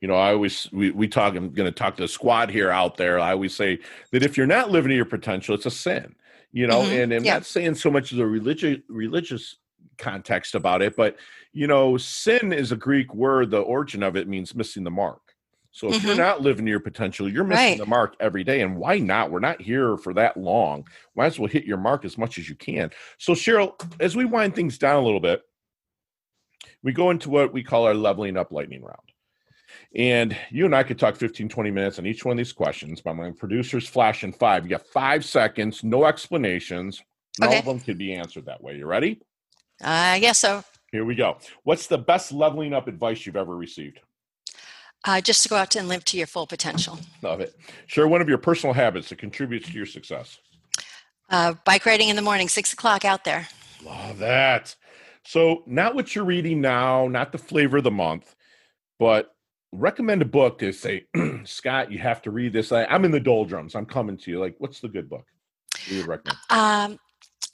You 0.00 0.06
know, 0.08 0.14
I 0.14 0.32
always 0.32 0.68
we 0.72 0.92
we 0.92 1.08
talk. 1.08 1.34
I'm 1.34 1.50
going 1.50 1.66
to 1.66 1.76
talk 1.76 1.96
to 1.96 2.02
the 2.02 2.08
squad 2.08 2.50
here 2.50 2.70
out 2.70 2.96
there. 2.96 3.18
I 3.18 3.32
always 3.32 3.54
say 3.54 3.80
that 4.12 4.22
if 4.22 4.36
you're 4.36 4.46
not 4.46 4.70
living 4.70 4.90
to 4.90 4.94
your 4.96 5.04
potential, 5.04 5.54
it's 5.54 5.66
a 5.66 5.70
sin. 5.70 6.14
You 6.52 6.68
know, 6.68 6.82
Mhm, 6.82 7.02
and 7.04 7.12
I'm 7.12 7.24
yeah. 7.24 7.34
not 7.34 7.46
saying 7.46 7.74
so 7.74 7.90
much 7.90 8.12
as 8.12 8.18
a 8.20 8.26
religious 8.26 8.78
religious 8.88 9.56
context 9.98 10.54
about 10.54 10.82
it, 10.82 10.94
but 10.96 11.16
you 11.52 11.66
know, 11.66 11.96
sin 11.96 12.52
is 12.52 12.70
a 12.70 12.76
Greek 12.76 13.12
word. 13.14 13.50
The 13.50 13.58
origin 13.60 14.04
of 14.04 14.16
it 14.16 14.28
means 14.28 14.54
missing 14.54 14.84
the 14.84 14.90
mark. 14.90 15.27
So 15.70 15.92
if 15.92 16.02
you're 16.02 16.14
Mhm. 16.14 16.18
not 16.18 16.40
living 16.40 16.66
your 16.66 16.80
potential, 16.80 17.28
you're 17.28 17.44
missing 17.44 17.70
Right. 17.72 17.78
the 17.78 17.86
mark 17.86 18.16
every 18.20 18.42
day. 18.42 18.62
And 18.62 18.76
why 18.76 18.98
not? 18.98 19.30
We're 19.30 19.38
not 19.40 19.60
here 19.60 19.96
for 19.96 20.12
that 20.14 20.36
long. 20.36 20.86
Might 21.14 21.26
as 21.26 21.38
well 21.38 21.48
hit 21.48 21.64
your 21.64 21.76
mark 21.76 22.04
as 22.04 22.16
much 22.18 22.38
as 22.38 22.48
you 22.48 22.54
can. 22.56 22.90
So 23.18 23.32
Cheryl, 23.34 23.74
as 24.00 24.16
we 24.16 24.24
wind 24.24 24.54
things 24.54 24.78
down 24.78 24.96
a 24.96 25.04
little 25.04 25.20
bit, 25.20 25.42
we 26.82 26.92
go 26.92 27.10
into 27.10 27.30
what 27.30 27.52
we 27.52 27.62
call 27.62 27.86
our 27.86 27.94
leveling 27.94 28.36
up 28.36 28.50
lightning 28.50 28.82
round. 28.82 29.12
And 29.94 30.36
you 30.50 30.64
and 30.64 30.74
I 30.74 30.82
could 30.82 30.98
talk 30.98 31.16
15, 31.16 31.48
20 31.48 31.70
minutes 31.70 31.98
on 31.98 32.06
each 32.06 32.24
one 32.24 32.32
of 32.32 32.38
these 32.38 32.52
questions, 32.52 33.00
but 33.00 33.14
my 33.14 33.30
producer's 33.30 33.86
flashing 33.88 34.32
five. 34.32 34.64
You 34.64 34.70
got 34.70 34.86
five 34.86 35.24
seconds, 35.24 35.84
no 35.84 36.04
explanations. 36.06 37.02
and 37.40 37.48
All 37.50 37.58
of 37.58 37.64
them 37.66 37.78
could 37.80 37.98
be 37.98 38.14
answered 38.14 38.46
that 38.46 38.62
way. 38.62 38.76
You 38.76 38.86
ready? 38.86 39.20
i 39.80 40.18
guess 40.18 40.38
so 40.40 40.64
Here 40.90 41.04
we 41.04 41.14
go. 41.14 41.38
What's 41.62 41.86
the 41.86 41.98
best 41.98 42.32
leveling 42.32 42.72
up 42.74 42.88
advice 42.88 43.24
you've 43.26 43.36
ever 43.36 43.54
received? 43.54 44.00
Uh, 45.08 45.20
just 45.20 45.42
to 45.42 45.48
go 45.48 45.56
out 45.56 45.74
and 45.74 45.88
live 45.88 46.04
to 46.04 46.16
your 46.18 46.26
full 46.26 46.46
potential 46.46 46.98
Love 47.22 47.40
it. 47.40 47.54
Share 47.86 48.06
one 48.06 48.20
of 48.20 48.28
your 48.28 48.38
personal 48.38 48.74
habits 48.74 49.08
that 49.08 49.18
contributes 49.18 49.66
to 49.68 49.72
your 49.72 49.86
success. 49.86 50.38
uh, 51.30 51.54
bike 51.64 51.84
riding 51.86 52.08
in 52.08 52.16
the 52.16 52.22
morning 52.22 52.48
six 52.48 52.72
o'clock 52.72 53.04
out 53.04 53.24
there 53.24 53.48
Love 53.84 54.18
that. 54.18 54.74
So, 55.24 55.62
not 55.66 55.94
what 55.94 56.14
you're 56.14 56.24
reading 56.24 56.60
now, 56.60 57.06
not 57.06 57.32
the 57.32 57.38
flavor 57.38 57.78
of 57.78 57.84
the 57.84 57.90
month, 57.90 58.34
but 58.98 59.34
recommend 59.72 60.22
a 60.22 60.24
book 60.24 60.58
to 60.58 60.72
say, 60.72 61.06
Scott, 61.44 61.92
you 61.92 61.98
have 61.98 62.22
to 62.22 62.30
read 62.30 62.52
this. 62.52 62.72
I, 62.72 62.84
I'm 62.86 63.04
in 63.04 63.10
the 63.10 63.20
doldrums. 63.20 63.74
I'm 63.74 63.86
coming 63.86 64.16
to 64.18 64.30
you. 64.30 64.40
Like, 64.40 64.56
what's 64.58 64.80
the 64.80 64.88
good 64.88 65.08
book 65.08 65.26
you 65.86 65.98
would 65.98 66.06
recommend? 66.08 66.38
um, 66.50 66.98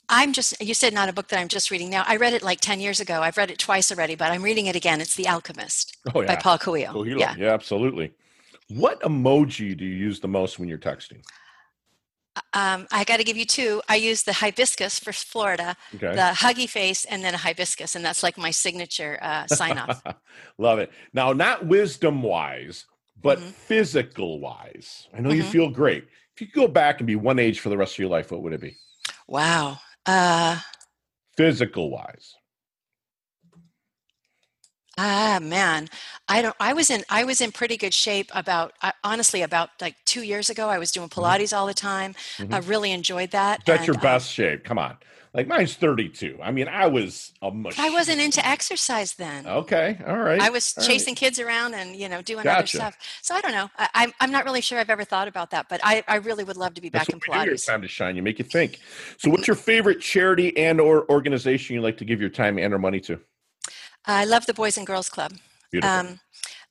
i'm 0.09 0.33
just 0.33 0.59
you 0.61 0.73
said 0.73 0.93
not 0.93 1.09
a 1.09 1.13
book 1.13 1.27
that 1.27 1.39
i'm 1.39 1.47
just 1.47 1.71
reading 1.71 1.89
now 1.89 2.03
i 2.07 2.15
read 2.15 2.33
it 2.33 2.43
like 2.43 2.59
10 2.61 2.79
years 2.79 2.99
ago 2.99 3.21
i've 3.21 3.37
read 3.37 3.51
it 3.51 3.57
twice 3.59 3.91
already 3.91 4.15
but 4.15 4.31
i'm 4.31 4.43
reading 4.43 4.65
it 4.67 4.75
again 4.75 5.01
it's 5.01 5.15
the 5.15 5.27
alchemist 5.27 5.97
Oh, 6.13 6.21
by 6.21 6.23
yeah. 6.23 6.41
paul 6.41 6.57
coelho 6.57 6.91
Coelho. 6.91 7.19
yeah 7.19 7.35
yeah, 7.37 7.53
absolutely. 7.53 8.13
What 8.67 9.01
emoji 9.01 9.77
do 9.77 9.85
you 9.85 9.95
use 9.95 10.19
the 10.19 10.27
most 10.27 10.57
when 10.59 10.67
you're 10.69 10.77
texting? 10.77 11.21
um, 12.53 12.85
i 12.91 13.03
got 13.05 13.17
to 13.17 13.23
give 13.23 13.37
you 13.37 13.45
two 13.45 13.81
i 13.87 13.95
use 13.95 14.23
the 14.23 14.33
hibiscus 14.33 14.99
for 14.99 15.13
florida 15.13 15.75
Okay. 15.95 16.13
the 16.15 16.31
huggy 16.35 16.67
face 16.69 17.05
and 17.05 17.23
then 17.23 17.33
a 17.33 17.37
hibiscus 17.37 17.95
and 17.95 18.03
that's 18.03 18.23
like 18.23 18.37
my 18.37 18.51
signature 18.51 19.17
uh, 19.21 19.47
sign 19.47 19.77
off 19.77 20.03
Love 20.57 20.79
it. 20.79 20.91
Now, 21.13 21.33
not 21.33 21.65
wisdom 21.65 22.21
wise, 22.21 22.85
but 23.21 23.39
Mhm. 23.39 23.53
physical 23.53 24.39
wise. 24.39 25.07
I 25.13 25.19
know 25.21 25.31
you 25.31 25.43
Mhm. 25.43 25.51
feel 25.51 25.69
great. 25.69 26.05
If 26.33 26.41
you 26.41 26.47
could 26.47 26.61
go 26.61 26.67
back 26.67 26.99
and 26.99 27.07
be 27.07 27.15
one 27.15 27.39
age 27.39 27.59
for 27.59 27.69
the 27.69 27.77
rest 27.77 27.95
of 27.95 27.99
your 27.99 28.09
life, 28.09 28.31
what 28.31 28.41
would 28.41 28.53
it 28.53 28.61
be? 28.61 28.77
wow 29.27 29.77
uh, 30.05 30.59
Physical 31.37 31.89
wise. 31.89 32.35
Ah 34.97 35.39
man, 35.41 35.89
I 36.29 36.41
don't. 36.41 36.55
I 36.57 36.71
was 36.71 36.89
in. 36.89 37.03
I 37.09 37.25
was 37.25 37.41
in 37.41 37.51
pretty 37.51 37.75
good 37.75 37.93
shape 37.93 38.31
about. 38.33 38.71
I, 38.81 38.93
honestly, 39.03 39.41
about 39.41 39.69
like 39.81 39.95
two 40.05 40.23
years 40.23 40.49
ago, 40.49 40.69
I 40.69 40.77
was 40.77 40.91
doing 40.91 41.09
Pilates 41.09 41.55
all 41.55 41.67
the 41.67 41.73
time. 41.73 42.15
I 42.49 42.59
really 42.59 42.91
enjoyed 42.91 43.31
that. 43.31 43.63
That's 43.65 43.79
and, 43.79 43.87
your 43.87 43.95
um, 43.97 44.01
best 44.01 44.31
shape. 44.31 44.63
Come 44.63 44.79
on. 44.79 44.95
Like 45.35 45.47
mine's 45.49 45.75
32. 45.75 46.39
I 46.41 46.51
mean, 46.51 46.69
I 46.69 46.87
was 46.87 47.33
a 47.41 47.51
mush. 47.51 47.77
I 47.77 47.89
wasn't 47.89 48.21
into 48.21 48.45
exercise 48.47 49.15
then. 49.15 49.45
Okay. 49.45 49.99
All 50.07 50.17
right. 50.17 50.39
I 50.39 50.49
was 50.49 50.73
all 50.77 50.81
right. 50.81 50.87
chasing 50.87 51.13
kids 51.13 51.39
around 51.39 51.73
and 51.73 51.93
you 51.93 52.07
know 52.07 52.21
doing 52.21 52.47
other 52.47 52.65
stuff. 52.65 52.97
So 53.21 53.35
I 53.35 53.41
don't 53.41 53.51
know. 53.51 53.69
I, 53.77 53.89
I'm 53.93 54.13
I'm 54.21 54.31
not 54.31 54.45
really 54.45 54.61
sure 54.61 54.79
I've 54.79 54.89
ever 54.89 55.03
thought 55.03 55.27
about 55.27 55.51
that, 55.51 55.67
but 55.69 55.81
I 55.83 56.03
I 56.07 56.15
really 56.15 56.45
would 56.45 56.55
love 56.55 56.73
to 56.75 56.81
be 56.81 56.87
That's 56.87 57.07
back 57.07 57.13
in 57.13 57.19
Pilates. 57.19 57.65
Time 57.65 57.81
to 57.81 57.87
shine. 57.89 58.15
You 58.15 58.23
make 58.23 58.39
you 58.39 58.45
think. 58.45 58.79
So, 59.17 59.29
what's 59.29 59.45
your 59.45 59.57
favorite 59.57 59.99
charity 59.99 60.55
and 60.55 60.79
or 60.79 61.09
organization 61.11 61.75
you 61.75 61.81
like 61.81 61.97
to 61.97 62.05
give 62.05 62.21
your 62.21 62.29
time 62.29 62.57
and 62.57 62.73
or 62.73 62.79
money 62.79 63.01
to? 63.01 63.19
I 64.05 64.23
love 64.23 64.45
the 64.45 64.53
Boys 64.53 64.77
and 64.77 64.87
Girls 64.87 65.09
Club. 65.09 65.33
Beautiful. 65.71 65.93
Um, 65.93 66.19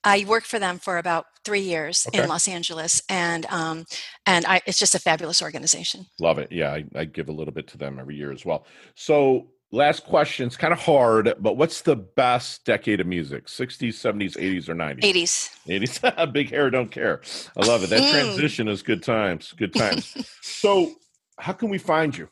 I 0.04 0.24
worked 0.28 0.46
for 0.46 0.58
them 0.58 0.78
for 0.78 0.98
about 0.98 1.26
three 1.44 1.60
years 1.60 2.06
Okay. 2.08 2.22
in 2.22 2.28
Los 2.28 2.46
Angeles, 2.48 3.02
and 3.08 3.46
um, 3.46 3.84
and 4.26 4.44
I, 4.46 4.60
it's 4.66 4.78
just 4.78 4.94
a 4.94 4.98
fabulous 4.98 5.42
organization. 5.42 6.06
Love 6.20 6.38
it. 6.38 6.52
Yeah, 6.52 6.72
I, 6.72 6.84
I 6.94 7.04
give 7.06 7.28
a 7.28 7.32
little 7.32 7.54
bit 7.54 7.66
to 7.68 7.78
them 7.78 7.98
every 7.98 8.16
year 8.16 8.30
as 8.32 8.44
well. 8.44 8.66
So, 8.94 9.48
last 9.72 10.04
question. 10.04 10.46
It's 10.46 10.56
kind 10.56 10.72
of 10.72 10.78
hard, 10.80 11.32
but 11.40 11.56
what's 11.56 11.80
the 11.82 11.96
best 11.96 12.64
decade 12.64 13.00
of 13.00 13.06
music? 13.06 13.46
60s, 13.46 13.94
70s, 13.94 14.36
80s, 14.36 14.68
or 14.68 14.74
90s? 14.74 15.00
80s. 15.00 15.50
80s. 15.68 16.32
Big 16.32 16.50
hair, 16.50 16.70
don't 16.70 16.90
care. 16.90 17.20
I 17.56 17.64
love 17.66 17.82
it. 17.82 17.90
That 17.90 18.02
Mm. 18.02 18.10
transition 18.10 18.68
is 18.68 18.82
good 18.82 19.02
times. 19.02 19.52
Good 19.56 19.74
times. 19.74 20.14
so, 20.42 20.92
how 21.38 21.52
can 21.54 21.68
we 21.70 21.78
find 21.78 22.16
you? 22.16 22.28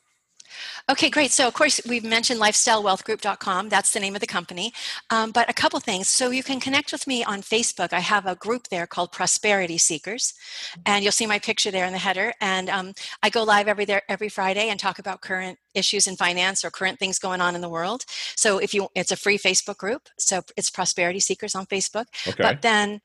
Okay, 0.90 1.10
great. 1.10 1.30
So, 1.30 1.46
of 1.46 1.54
course, 1.54 1.80
we've 1.88 2.04
mentioned 2.04 2.40
lifestylewealthgroup.com. 2.40 3.68
That's 3.68 3.92
the 3.92 4.00
name 4.00 4.14
of 4.14 4.20
the 4.20 4.26
company. 4.26 4.72
Um, 5.10 5.30
but 5.30 5.48
a 5.48 5.52
couple 5.52 5.78
things. 5.80 6.08
So, 6.08 6.30
you 6.30 6.42
can 6.42 6.60
connect 6.60 6.92
with 6.92 7.06
me 7.06 7.22
on 7.24 7.42
Facebook. 7.42 7.92
I 7.92 8.00
have 8.00 8.26
a 8.26 8.34
group 8.34 8.68
there 8.68 8.86
called 8.86 9.12
Prosperity 9.12 9.78
Seekers, 9.78 10.34
and 10.84 11.04
you'll 11.04 11.12
see 11.12 11.26
my 11.26 11.38
picture 11.38 11.70
there 11.70 11.86
in 11.86 11.92
the 11.92 11.98
header. 11.98 12.32
And 12.40 12.68
um, 12.68 12.92
I 13.22 13.30
go 13.30 13.44
live 13.44 13.68
every 13.68 13.84
there 13.84 14.02
every 14.08 14.28
Friday 14.28 14.68
and 14.68 14.78
talk 14.78 14.98
about 14.98 15.20
current 15.20 15.58
issues 15.74 16.06
in 16.06 16.16
finance 16.16 16.64
or 16.64 16.70
current 16.70 16.98
things 16.98 17.18
going 17.18 17.40
on 17.40 17.54
in 17.54 17.60
the 17.60 17.68
world. 17.68 18.04
So, 18.36 18.58
if 18.58 18.74
you, 18.74 18.88
it's 18.94 19.12
a 19.12 19.16
free 19.16 19.38
Facebook 19.38 19.76
group. 19.78 20.08
So, 20.18 20.42
it's 20.56 20.70
Prosperity 20.70 21.20
Seekers 21.20 21.54
on 21.54 21.66
Facebook. 21.66 22.06
Okay. 22.26 22.42
But 22.42 22.62
then 22.62 23.00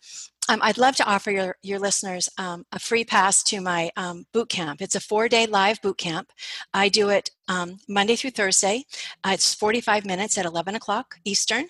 um, 0.50 0.60
I'd 0.62 0.78
love 0.78 0.96
to 0.98 1.06
offer 1.06 1.32
your, 1.32 1.58
your 1.62 1.80
listeners 1.80 2.30
um, 2.38 2.66
a 2.72 2.80
free 2.80 3.04
pass 3.04 3.44
to 3.44 3.62
my 3.62 3.92
um, 3.98 4.26
boot 4.34 4.50
camp. 4.50 4.82
It's 4.82 4.96
a 4.96 5.00
four 5.00 5.28
day 5.28 5.46
live 5.46 5.82
boot 5.82 5.98
camp. 5.98 6.32
I 6.74 6.90
do 6.90 7.10
it 7.10 7.32
um, 7.48 7.78
Monday 7.88 8.16
through 8.16 8.32
Thursday. 8.32 8.86
Uh, 9.24 9.32
it's 9.34 9.54
45 9.54 10.06
minutes 10.06 10.38
at 10.38 10.46
11 10.46 10.76
o'clock 10.76 11.16
Eastern. 11.26 11.68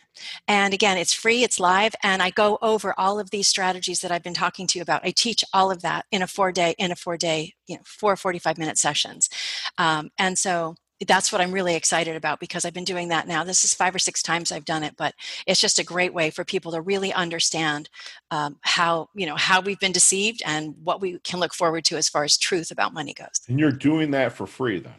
And 0.47 0.73
again, 0.73 0.97
it's 0.97 1.13
free, 1.13 1.43
it's 1.43 1.59
live, 1.59 1.93
and 2.03 2.21
I 2.21 2.31
go 2.31 2.57
over 2.61 2.93
all 2.97 3.19
of 3.19 3.29
these 3.29 3.47
strategies 3.47 4.01
that 4.01 4.11
I've 4.11 4.23
been 4.23 4.33
talking 4.33 4.67
to 4.67 4.79
you 4.79 4.83
about. 4.83 5.05
I 5.05 5.11
teach 5.11 5.43
all 5.53 5.71
of 5.71 5.81
that 5.81 6.05
in 6.11 6.21
a 6.21 6.27
four 6.27 6.51
day, 6.51 6.75
in 6.77 6.91
a 6.91 6.95
four 6.95 7.17
day, 7.17 7.53
you 7.67 7.75
know, 7.75 7.81
four 7.85 8.15
45 8.15 8.57
minute 8.57 8.77
sessions. 8.77 9.29
Um, 9.77 10.09
and 10.17 10.37
so 10.37 10.75
that's 11.05 11.31
what 11.31 11.41
I'm 11.41 11.51
really 11.51 11.75
excited 11.75 12.15
about 12.15 12.39
because 12.39 12.65
I've 12.65 12.73
been 12.73 12.83
doing 12.83 13.09
that 13.09 13.27
now. 13.27 13.43
This 13.43 13.63
is 13.63 13.73
five 13.73 13.93
or 13.93 13.99
six 13.99 14.23
times 14.23 14.51
I've 14.51 14.65
done 14.65 14.83
it, 14.83 14.95
but 14.97 15.13
it's 15.45 15.59
just 15.59 15.77
a 15.77 15.83
great 15.83 16.13
way 16.13 16.29
for 16.29 16.43
people 16.43 16.71
to 16.71 16.81
really 16.81 17.13
understand 17.13 17.89
um, 18.31 18.57
how 18.61 19.09
you 19.13 19.25
know 19.25 19.35
how 19.35 19.61
we've 19.61 19.79
been 19.79 19.91
deceived 19.91 20.41
and 20.45 20.75
what 20.83 21.01
we 21.01 21.19
can 21.19 21.39
look 21.39 21.53
forward 21.53 21.85
to 21.85 21.97
as 21.97 22.09
far 22.09 22.23
as 22.23 22.37
truth 22.37 22.71
about 22.71 22.93
money 22.93 23.13
goes. 23.13 23.41
And 23.47 23.59
you're 23.59 23.71
doing 23.71 24.11
that 24.11 24.33
for 24.33 24.47
free, 24.47 24.79
then? 24.79 24.93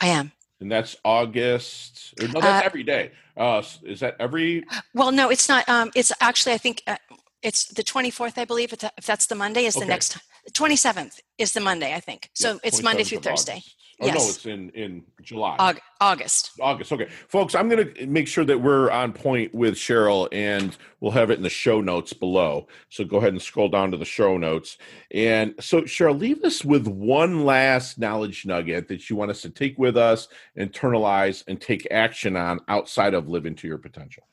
I 0.00 0.08
am. 0.08 0.32
And 0.60 0.72
that's 0.72 0.96
August. 1.04 2.14
No, 2.18 2.40
that's 2.40 2.64
uh, 2.64 2.64
every 2.64 2.82
day. 2.82 3.10
Uh, 3.36 3.62
is 3.82 4.00
that 4.00 4.16
every? 4.18 4.64
Well, 4.94 5.12
no, 5.12 5.28
it's 5.28 5.48
not. 5.48 5.68
Um, 5.68 5.90
it's 5.94 6.12
actually 6.20 6.54
I 6.54 6.58
think 6.58 6.82
uh, 6.86 6.96
it's 7.42 7.66
the 7.66 7.82
24th, 7.82 8.38
I 8.38 8.46
believe. 8.46 8.72
If 8.72 9.04
that's 9.04 9.26
the 9.26 9.34
Monday, 9.34 9.66
is 9.66 9.76
okay. 9.76 9.84
the 9.84 9.88
next. 9.90 10.18
27th 10.52 11.20
is 11.38 11.52
the 11.52 11.60
Monday, 11.60 11.92
I 11.92 12.00
think. 12.00 12.30
So 12.34 12.52
yeah, 12.52 12.58
it's 12.64 12.82
Monday 12.82 13.02
through 13.02 13.18
Thursday. 13.18 13.54
August. 13.54 13.85
Oh 13.98 14.06
yes. 14.06 14.14
no, 14.14 14.28
it's 14.28 14.46
in 14.46 14.70
in 14.70 15.04
July. 15.22 15.78
August. 16.00 16.50
August. 16.60 16.92
Okay, 16.92 17.08
folks, 17.28 17.54
I'm 17.54 17.70
going 17.70 17.94
to 17.94 18.06
make 18.06 18.28
sure 18.28 18.44
that 18.44 18.60
we're 18.60 18.90
on 18.90 19.14
point 19.14 19.54
with 19.54 19.74
Cheryl, 19.74 20.28
and 20.32 20.76
we'll 21.00 21.12
have 21.12 21.30
it 21.30 21.38
in 21.38 21.42
the 21.42 21.48
show 21.48 21.80
notes 21.80 22.12
below. 22.12 22.68
So 22.90 23.04
go 23.04 23.16
ahead 23.16 23.32
and 23.32 23.40
scroll 23.40 23.70
down 23.70 23.90
to 23.92 23.96
the 23.96 24.04
show 24.04 24.36
notes. 24.36 24.76
And 25.12 25.54
so, 25.60 25.82
Cheryl, 25.82 26.18
leave 26.18 26.44
us 26.44 26.62
with 26.62 26.86
one 26.86 27.46
last 27.46 27.98
knowledge 27.98 28.44
nugget 28.44 28.88
that 28.88 29.08
you 29.08 29.16
want 29.16 29.30
us 29.30 29.40
to 29.42 29.50
take 29.50 29.78
with 29.78 29.96
us, 29.96 30.28
internalize, 30.58 31.42
and 31.48 31.58
take 31.58 31.88
action 31.90 32.36
on 32.36 32.60
outside 32.68 33.14
of 33.14 33.28
living 33.28 33.54
to 33.56 33.66
your 33.66 33.78
potential. 33.78 34.24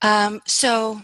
Um, 0.00 0.40
so 0.46 1.02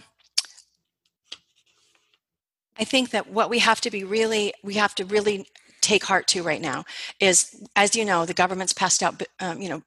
I 2.78 2.84
think 2.84 3.10
that 3.10 3.28
what 3.28 3.50
we 3.50 3.58
have 3.58 3.82
to 3.82 3.90
be 3.90 4.04
really, 4.04 4.54
we 4.62 4.74
have 4.74 4.94
to 4.94 5.04
really 5.04 5.46
take 5.86 6.04
heart 6.04 6.26
to 6.28 6.42
right 6.42 6.60
now 6.60 6.84
is, 7.20 7.62
as 7.76 7.94
you 7.94 8.04
know, 8.04 8.26
the 8.26 8.34
government's 8.34 8.72
passed 8.72 9.02
out, 9.02 9.22
um, 9.40 9.60
you 9.62 9.68
know, 9.68 9.82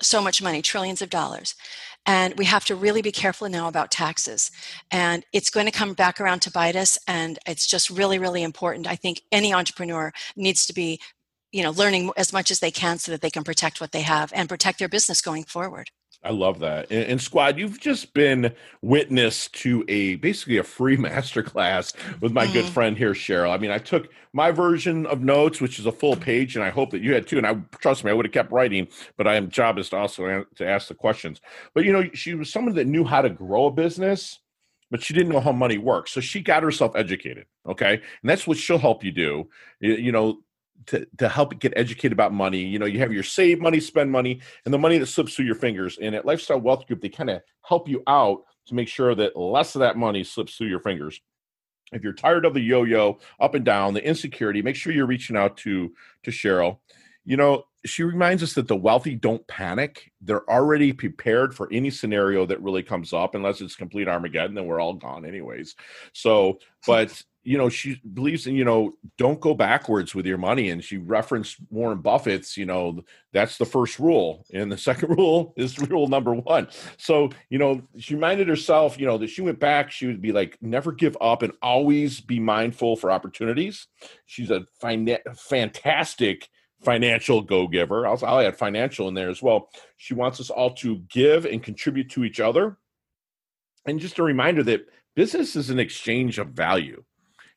so 0.00 0.22
much 0.22 0.42
money, 0.42 0.62
trillions 0.62 1.02
of 1.02 1.10
dollars. 1.10 1.54
And 2.06 2.34
we 2.38 2.46
have 2.46 2.64
to 2.66 2.74
really 2.74 3.02
be 3.02 3.12
careful 3.12 3.48
now 3.48 3.68
about 3.68 3.90
taxes. 3.90 4.50
And 4.90 5.24
it's 5.32 5.50
going 5.50 5.66
to 5.66 5.72
come 5.72 5.94
back 5.94 6.20
around 6.20 6.40
to 6.40 6.50
bite 6.50 6.76
us. 6.76 6.98
And 7.06 7.38
it's 7.46 7.66
just 7.66 7.90
really, 7.90 8.18
really 8.18 8.42
important. 8.42 8.86
I 8.86 8.96
think 8.96 9.22
any 9.32 9.52
entrepreneur 9.52 10.12
needs 10.36 10.66
to 10.66 10.74
be, 10.74 11.00
you 11.52 11.62
know, 11.62 11.70
learning 11.70 12.10
as 12.16 12.32
much 12.32 12.50
as 12.50 12.60
they 12.60 12.70
can 12.70 12.98
so 12.98 13.12
that 13.12 13.20
they 13.20 13.30
can 13.30 13.44
protect 13.44 13.80
what 13.80 13.92
they 13.92 14.02
have 14.02 14.32
and 14.34 14.48
protect 14.48 14.78
their 14.78 14.88
business 14.88 15.20
going 15.20 15.44
forward. 15.44 15.90
I 16.24 16.30
love 16.30 16.60
that. 16.60 16.90
And, 16.90 17.04
and, 17.04 17.20
Squad, 17.20 17.58
you've 17.58 17.78
just 17.78 18.14
been 18.14 18.54
witness 18.80 19.48
to 19.48 19.84
a 19.88 20.16
basically 20.16 20.56
a 20.56 20.62
free 20.64 20.96
masterclass 20.98 21.94
with 22.20 22.32
my 22.32 22.46
mm. 22.46 22.52
good 22.52 22.64
friend 22.66 22.96
here, 22.96 23.12
Cheryl. 23.12 23.50
I 23.50 23.58
mean, 23.58 23.70
I 23.70 23.78
took 23.78 24.08
my 24.32 24.50
version 24.50 25.06
of 25.06 25.22
notes, 25.22 25.60
which 25.60 25.78
is 25.78 25.86
a 25.86 25.92
full 25.92 26.16
page, 26.16 26.56
and 26.56 26.64
I 26.64 26.70
hope 26.70 26.90
that 26.90 27.02
you 27.02 27.14
had 27.14 27.26
too. 27.26 27.38
And 27.38 27.46
I 27.46 27.54
trust 27.78 28.04
me, 28.04 28.10
I 28.10 28.14
would 28.14 28.26
have 28.26 28.32
kept 28.32 28.50
writing, 28.50 28.88
but 29.16 29.26
I 29.26 29.34
am 29.36 29.50
job 29.50 29.78
is 29.78 29.90
to 29.90 29.96
also 29.96 30.44
to 30.56 30.66
ask 30.66 30.88
the 30.88 30.94
questions. 30.94 31.40
But 31.74 31.84
you 31.84 31.92
know, 31.92 32.08
she 32.14 32.34
was 32.34 32.50
someone 32.50 32.74
that 32.74 32.86
knew 32.86 33.04
how 33.04 33.22
to 33.22 33.30
grow 33.30 33.66
a 33.66 33.70
business, 33.70 34.40
but 34.90 35.02
she 35.02 35.14
didn't 35.14 35.32
know 35.32 35.40
how 35.40 35.52
money 35.52 35.78
works. 35.78 36.12
So 36.12 36.20
she 36.20 36.40
got 36.40 36.62
herself 36.62 36.96
educated. 36.96 37.46
Okay. 37.68 37.94
And 37.94 38.30
that's 38.30 38.46
what 38.46 38.58
she'll 38.58 38.78
help 38.78 39.04
you 39.04 39.12
do. 39.12 39.48
You 39.80 40.12
know, 40.12 40.38
to, 40.86 41.06
to 41.18 41.28
help 41.28 41.58
get 41.58 41.72
educated 41.76 42.12
about 42.12 42.32
money. 42.32 42.62
You 42.62 42.78
know, 42.78 42.86
you 42.86 42.98
have 42.98 43.12
your 43.12 43.22
save 43.22 43.60
money, 43.60 43.80
spend 43.80 44.10
money, 44.10 44.40
and 44.64 44.74
the 44.74 44.78
money 44.78 44.98
that 44.98 45.06
slips 45.06 45.34
through 45.34 45.46
your 45.46 45.54
fingers. 45.54 45.98
And 46.00 46.14
at 46.14 46.26
Lifestyle 46.26 46.60
Wealth 46.60 46.86
Group, 46.86 47.00
they 47.00 47.08
kind 47.08 47.30
of 47.30 47.42
help 47.62 47.88
you 47.88 48.02
out 48.06 48.42
to 48.66 48.74
make 48.74 48.88
sure 48.88 49.14
that 49.14 49.36
less 49.36 49.74
of 49.74 49.80
that 49.80 49.96
money 49.96 50.24
slips 50.24 50.56
through 50.56 50.68
your 50.68 50.80
fingers. 50.80 51.20
If 51.92 52.02
you're 52.02 52.12
tired 52.12 52.44
of 52.44 52.54
the 52.54 52.60
yo-yo 52.60 53.18
up 53.40 53.54
and 53.54 53.64
down, 53.64 53.94
the 53.94 54.04
insecurity, 54.04 54.62
make 54.62 54.76
sure 54.76 54.92
you're 54.92 55.06
reaching 55.06 55.36
out 55.36 55.56
to 55.58 55.92
to 56.24 56.30
Cheryl. 56.30 56.78
You 57.24 57.36
know, 57.36 57.64
she 57.86 58.02
reminds 58.02 58.42
us 58.42 58.54
that 58.54 58.68
the 58.68 58.76
wealthy 58.76 59.14
don't 59.14 59.46
panic. 59.46 60.10
They're 60.20 60.48
already 60.50 60.92
prepared 60.92 61.54
for 61.54 61.68
any 61.72 61.90
scenario 61.90 62.46
that 62.46 62.62
really 62.62 62.82
comes 62.82 63.12
up, 63.12 63.34
unless 63.34 63.60
it's 63.60 63.76
complete 63.76 64.08
Armageddon, 64.08 64.54
then 64.54 64.66
we're 64.66 64.80
all 64.80 64.94
gone 64.94 65.24
anyways. 65.24 65.74
So, 66.12 66.58
but 66.86 67.22
you 67.44 67.58
know, 67.58 67.68
she 67.68 68.00
believes 68.14 68.46
in, 68.46 68.54
you 68.54 68.64
know, 68.64 68.92
don't 69.18 69.40
go 69.40 69.54
backwards 69.54 70.14
with 70.14 70.24
your 70.24 70.38
money. 70.38 70.70
And 70.70 70.82
she 70.82 70.96
referenced 70.96 71.58
Warren 71.68 72.00
Buffett's, 72.00 72.56
you 72.56 72.64
know, 72.64 73.04
that's 73.32 73.58
the 73.58 73.66
first 73.66 73.98
rule. 73.98 74.46
And 74.52 74.72
the 74.72 74.78
second 74.90 75.10
rule 75.10 75.52
is 75.56 75.78
rule 75.78 76.08
number 76.08 76.34
one. 76.34 76.68
So, 76.96 77.28
you 77.50 77.58
know, 77.58 77.82
she 77.98 78.14
reminded 78.14 78.48
herself, 78.48 78.98
you 78.98 79.06
know, 79.06 79.18
that 79.18 79.28
she 79.28 79.42
went 79.42 79.60
back, 79.60 79.90
she 79.90 80.06
would 80.06 80.22
be 80.22 80.32
like, 80.32 80.56
never 80.62 80.90
give 80.90 81.16
up 81.20 81.42
and 81.42 81.52
always 81.60 82.20
be 82.20 82.40
mindful 82.40 82.96
for 82.96 83.10
opportunities. 83.10 83.86
She's 84.24 84.50
a 84.50 84.64
fin- 84.80 85.18
fantastic 85.36 86.48
financial 86.82 87.42
go 87.42 87.68
giver. 87.68 88.06
I'll, 88.06 88.18
I'll 88.24 88.40
add 88.40 88.56
financial 88.56 89.08
in 89.08 89.14
there 89.14 89.30
as 89.30 89.42
well. 89.42 89.68
She 89.98 90.14
wants 90.14 90.40
us 90.40 90.48
all 90.48 90.74
to 90.76 90.98
give 91.10 91.44
and 91.44 91.62
contribute 91.62 92.10
to 92.10 92.24
each 92.24 92.40
other. 92.40 92.78
And 93.86 94.00
just 94.00 94.18
a 94.18 94.22
reminder 94.22 94.62
that 94.62 94.86
business 95.14 95.56
is 95.56 95.68
an 95.68 95.78
exchange 95.78 96.38
of 96.38 96.48
value 96.48 97.04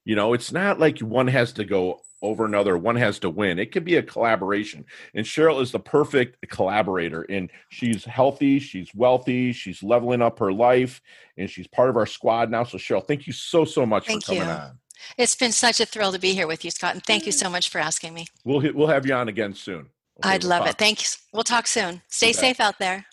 you 0.07 0.15
know, 0.15 0.31
it's 0.31 0.53
not 0.53 0.79
like 0.79 0.99
one 0.99 1.27
has 1.27 1.51
to 1.51 1.65
go 1.65 1.99
over 2.21 2.45
another, 2.45 2.77
one 2.77 2.95
has 2.95 3.19
to 3.19 3.29
win. 3.29 3.59
It 3.59 3.73
could 3.73 3.83
be 3.83 3.97
a 3.97 4.01
collaboration. 4.01 4.85
And 5.13 5.25
Cheryl 5.25 5.61
is 5.61 5.73
the 5.73 5.81
perfect 5.81 6.47
collaborator. 6.49 7.23
And 7.23 7.51
she's 7.67 8.05
healthy, 8.05 8.59
she's 8.59 8.89
wealthy, 8.95 9.51
she's 9.51 9.83
leveling 9.83 10.21
up 10.21 10.39
her 10.39 10.53
life, 10.53 11.01
and 11.35 11.49
she's 11.49 11.67
part 11.67 11.89
of 11.89 11.97
our 11.97 12.05
squad 12.05 12.49
now. 12.49 12.63
So, 12.63 12.77
Cheryl, 12.77 13.05
thank 13.05 13.27
you 13.27 13.33
so, 13.33 13.65
so 13.65 13.85
much 13.85 14.07
thank 14.07 14.23
for 14.23 14.27
coming 14.27 14.47
you. 14.47 14.49
on. 14.49 14.79
It's 15.17 15.35
been 15.35 15.51
such 15.51 15.81
a 15.81 15.85
thrill 15.85 16.13
to 16.13 16.19
be 16.19 16.31
here 16.33 16.47
with 16.47 16.63
you, 16.63 16.71
Scott, 16.71 16.93
and 16.93 17.03
thank 17.03 17.25
you 17.25 17.33
so 17.33 17.49
much 17.49 17.69
for 17.69 17.79
asking 17.79 18.13
me. 18.13 18.27
We'll 18.45 18.61
we'll 18.73 18.87
have 18.87 19.05
you 19.05 19.13
on 19.13 19.27
again 19.27 19.53
soon. 19.53 19.89
Okay, 20.23 20.29
I'd 20.29 20.43
we'll 20.43 20.51
love 20.51 20.61
talk. 20.61 20.69
it. 20.69 20.77
Thanks. 20.77 21.21
We'll 21.33 21.43
talk 21.43 21.67
soon. 21.67 22.01
Stay 22.07 22.31
safe 22.31 22.61
out 22.61 22.79
there. 22.79 23.05